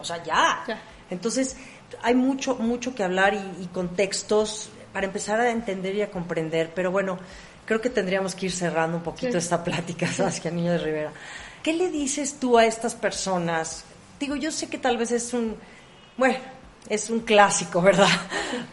[0.00, 0.64] O sea, ya.
[1.10, 1.56] Entonces,
[2.02, 6.90] hay mucho, mucho que hablar y, contextos para empezar a entender y a comprender, pero
[6.90, 7.18] bueno,
[7.66, 11.12] creo que tendríamos que ir cerrando un poquito esta plática, Saskia Niño de Rivera.
[11.62, 13.84] ¿Qué le dices tú a estas personas?
[14.20, 15.56] Digo, yo sé que tal vez es un,
[16.16, 16.36] bueno,
[16.88, 18.08] es un clásico, ¿verdad?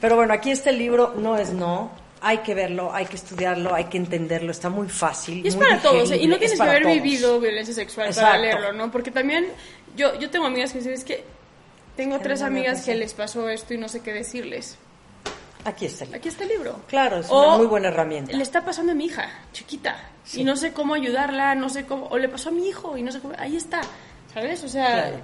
[0.02, 3.86] Pero bueno, aquí este libro no es no, hay que verlo, hay que estudiarlo, hay
[3.86, 5.44] que entenderlo, está muy fácil.
[5.44, 8.92] Y es para todos, y no tienes que haber vivido violencia sexual para leerlo, ¿no?
[8.92, 9.48] Porque también
[9.96, 11.24] yo, yo tengo amigas que dicen, es que
[12.02, 14.78] tengo tres amigas que les pasó esto y no sé qué decirles.
[15.64, 16.18] Aquí está el libro.
[16.18, 16.82] Aquí está el libro.
[16.88, 18.36] Claro, es una muy buena herramienta.
[18.36, 22.08] Le está pasando a mi hija, chiquita, y no sé cómo ayudarla, no sé cómo,
[22.08, 23.82] o le pasó a mi hijo y no sé cómo, ahí está.
[24.34, 24.64] ¿Sabes?
[24.64, 25.22] O sea,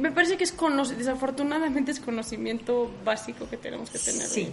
[0.00, 0.54] me parece que es
[0.96, 4.26] desafortunadamente es conocimiento básico que tenemos que tener.
[4.26, 4.50] Sí.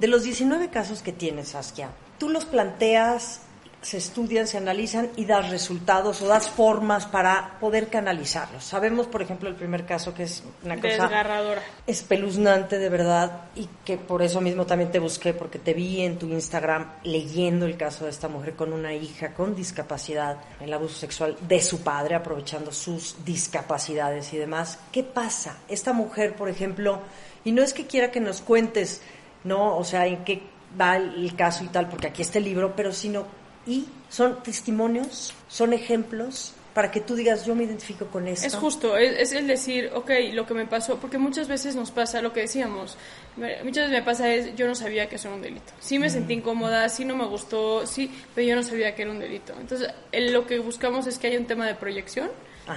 [0.00, 3.42] De los 19 casos que tienes, Saskia, ¿tú los planteas
[3.86, 8.64] se estudian, se analizan y das resultados o das formas para poder canalizarlos.
[8.64, 13.68] Sabemos, por ejemplo, el primer caso que es una cosa desgarradora, espeluznante de verdad y
[13.84, 17.76] que por eso mismo también te busqué porque te vi en tu Instagram leyendo el
[17.76, 22.16] caso de esta mujer con una hija con discapacidad, el abuso sexual de su padre
[22.16, 24.80] aprovechando sus discapacidades y demás.
[24.90, 25.58] ¿Qué pasa?
[25.68, 27.02] Esta mujer, por ejemplo,
[27.44, 29.00] y no es que quiera que nos cuentes,
[29.44, 30.42] no, o sea, en qué
[30.78, 35.34] va el caso y tal, porque aquí está el libro, pero sino y son testimonios,
[35.48, 38.46] son ejemplos para que tú digas, yo me identifico con esto.
[38.46, 42.20] Es justo, es, el decir, ok, lo que me pasó, porque muchas veces nos pasa
[42.20, 42.98] lo que decíamos,
[43.36, 45.72] muchas veces me pasa es, yo no sabía que eso era un delito.
[45.80, 46.40] Sí me sentí mm.
[46.40, 49.54] incómoda, sí no me gustó, sí, pero yo no sabía que era un delito.
[49.58, 52.28] Entonces, lo que buscamos es que haya un tema de proyección,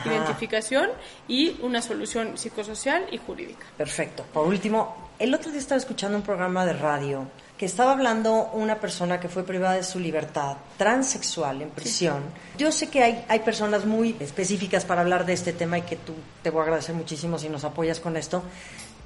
[0.05, 0.91] identificación
[1.27, 3.65] y una solución psicosocial y jurídica.
[3.77, 4.23] Perfecto.
[4.31, 7.27] Por último, el otro día estaba escuchando un programa de radio
[7.59, 12.23] que estaba hablando una persona que fue privada de su libertad, transexual, en prisión.
[12.57, 15.97] Yo sé que hay, hay personas muy específicas para hablar de este tema y que
[15.97, 18.43] tú te voy a agradecer muchísimo si nos apoyas con esto,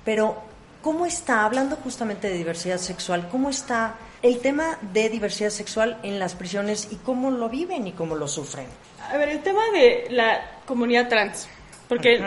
[0.06, 0.38] pero
[0.84, 6.20] ¿cómo está, hablando justamente de diversidad sexual, cómo está el tema de diversidad sexual en
[6.20, 8.68] las prisiones y cómo lo viven y cómo lo sufren?
[9.12, 11.48] A ver, el tema de la comunidad trans,
[11.90, 12.22] porque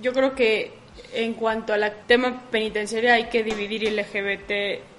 [0.00, 0.74] yo creo que
[1.12, 4.93] en cuanto al tema penitenciario hay que dividir LGBT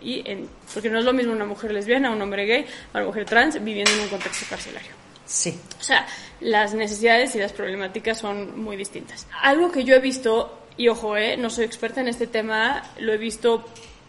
[0.00, 3.24] y en, porque no es lo mismo una mujer lesbiana, un hombre gay, una mujer
[3.24, 4.92] trans viviendo en un contexto carcelario.
[5.24, 5.58] Sí.
[5.78, 6.06] O sea,
[6.40, 9.26] las necesidades y las problemáticas son muy distintas.
[9.42, 13.12] Algo que yo he visto, y ojo, eh, no soy experta en este tema, lo
[13.12, 13.64] he visto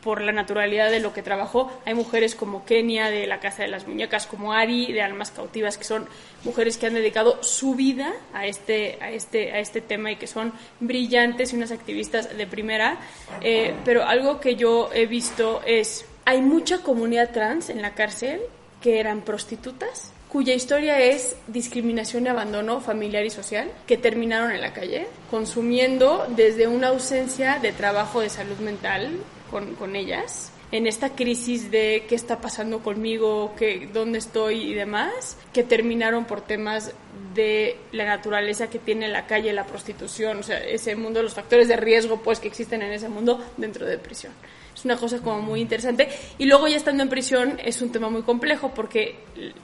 [0.08, 1.70] por la naturalidad de lo que trabajó.
[1.84, 5.78] Hay mujeres como Kenia de la Casa de las Muñecas, como Ari de Almas Cautivas,
[5.78, 6.08] que son
[6.46, 10.26] mujeres que han dedicado su vida a este, a este, a este tema y que
[10.26, 13.00] son brillantes y unas activistas de primera.
[13.42, 18.40] Eh, pero algo que yo he visto es, hay mucha comunidad trans en la cárcel
[18.82, 24.62] que eran prostitutas cuya historia es discriminación y abandono familiar y social, que terminaron en
[24.62, 29.18] la calle, consumiendo desde una ausencia de trabajo de salud mental
[29.50, 34.74] con, con ellas, en esta crisis de qué está pasando conmigo, qué, dónde estoy y
[34.74, 36.94] demás, que terminaron por temas
[37.34, 41.68] de la naturaleza que tiene la calle, la prostitución, o sea, ese mundo, los factores
[41.68, 44.34] de riesgo pues que existen en ese mundo dentro de prisión.
[44.78, 46.08] Es una cosa como muy interesante.
[46.38, 49.16] Y luego ya estando en prisión es un tema muy complejo porque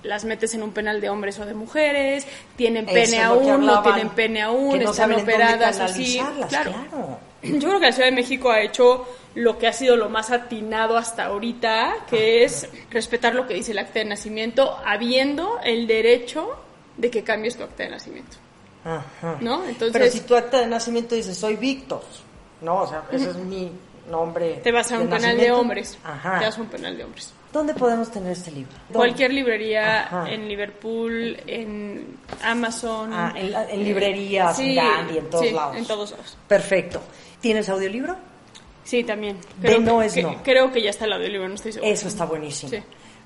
[0.02, 2.26] las metes en un penal de hombres o de mujeres,
[2.56, 6.20] tienen pene aún, no tienen pene aún, están operadas así.
[6.50, 6.74] Claro.
[7.44, 10.32] Yo creo que la Ciudad de México ha hecho lo que ha sido lo más
[10.32, 15.88] atinado hasta ahorita, que es respetar lo que dice el acta de nacimiento, habiendo el
[15.88, 16.56] derecho
[16.98, 18.38] de que cambies tu acta de nacimiento.
[18.86, 19.38] Ajá.
[19.42, 19.66] ¿No?
[19.66, 22.04] Entonces, Pero si tu acta de nacimiento dice soy Víctor,
[22.62, 22.82] ¿no?
[22.82, 23.72] O sea, ese es mi
[24.10, 24.56] nombre.
[24.64, 25.98] Te vas a un penal de hombres.
[26.04, 26.40] Ajá.
[26.40, 27.34] Te vas a un penal de hombres.
[27.52, 28.74] ¿Dónde podemos tener este libro?
[28.92, 33.14] Cualquier librería, en Liverpool, en Amazon.
[33.14, 35.78] Ah, en, librerías, en Gandhi, en todos sí, lados.
[35.78, 36.38] en todos lados.
[36.48, 37.02] Perfecto.
[37.40, 38.18] ¿Tienes audiolibro?
[38.84, 39.38] Sí, también.
[39.62, 40.42] Creo, no es no.
[40.44, 41.92] Creo que ya está el audiolibro, no estoy segura.
[41.92, 42.70] Eso está buenísimo.
[42.70, 42.80] Sí.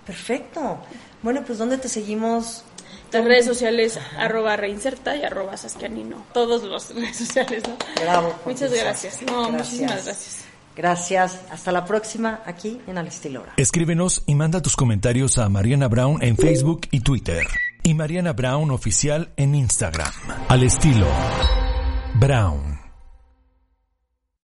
[0.06, 0.80] Perfecto.
[1.22, 2.64] Bueno, pues ¿dónde te seguimos?
[3.12, 6.26] Las redes sociales, arroba reinserta y arroba sasquianino.
[6.34, 7.76] Todos los redes sociales, ¿no?
[8.02, 8.34] Bravo.
[8.46, 9.22] Muchas gracias.
[9.24, 10.46] No, muchísimas gracias.
[10.76, 11.42] Gracias.
[11.50, 16.22] Hasta la próxima aquí en Al Estilo Escríbenos y manda tus comentarios a Mariana Brown
[16.22, 17.48] en Facebook y Twitter.
[17.82, 20.12] Y Mariana Brown Oficial en Instagram.
[20.50, 21.08] Al Estilo
[22.20, 22.77] Brown.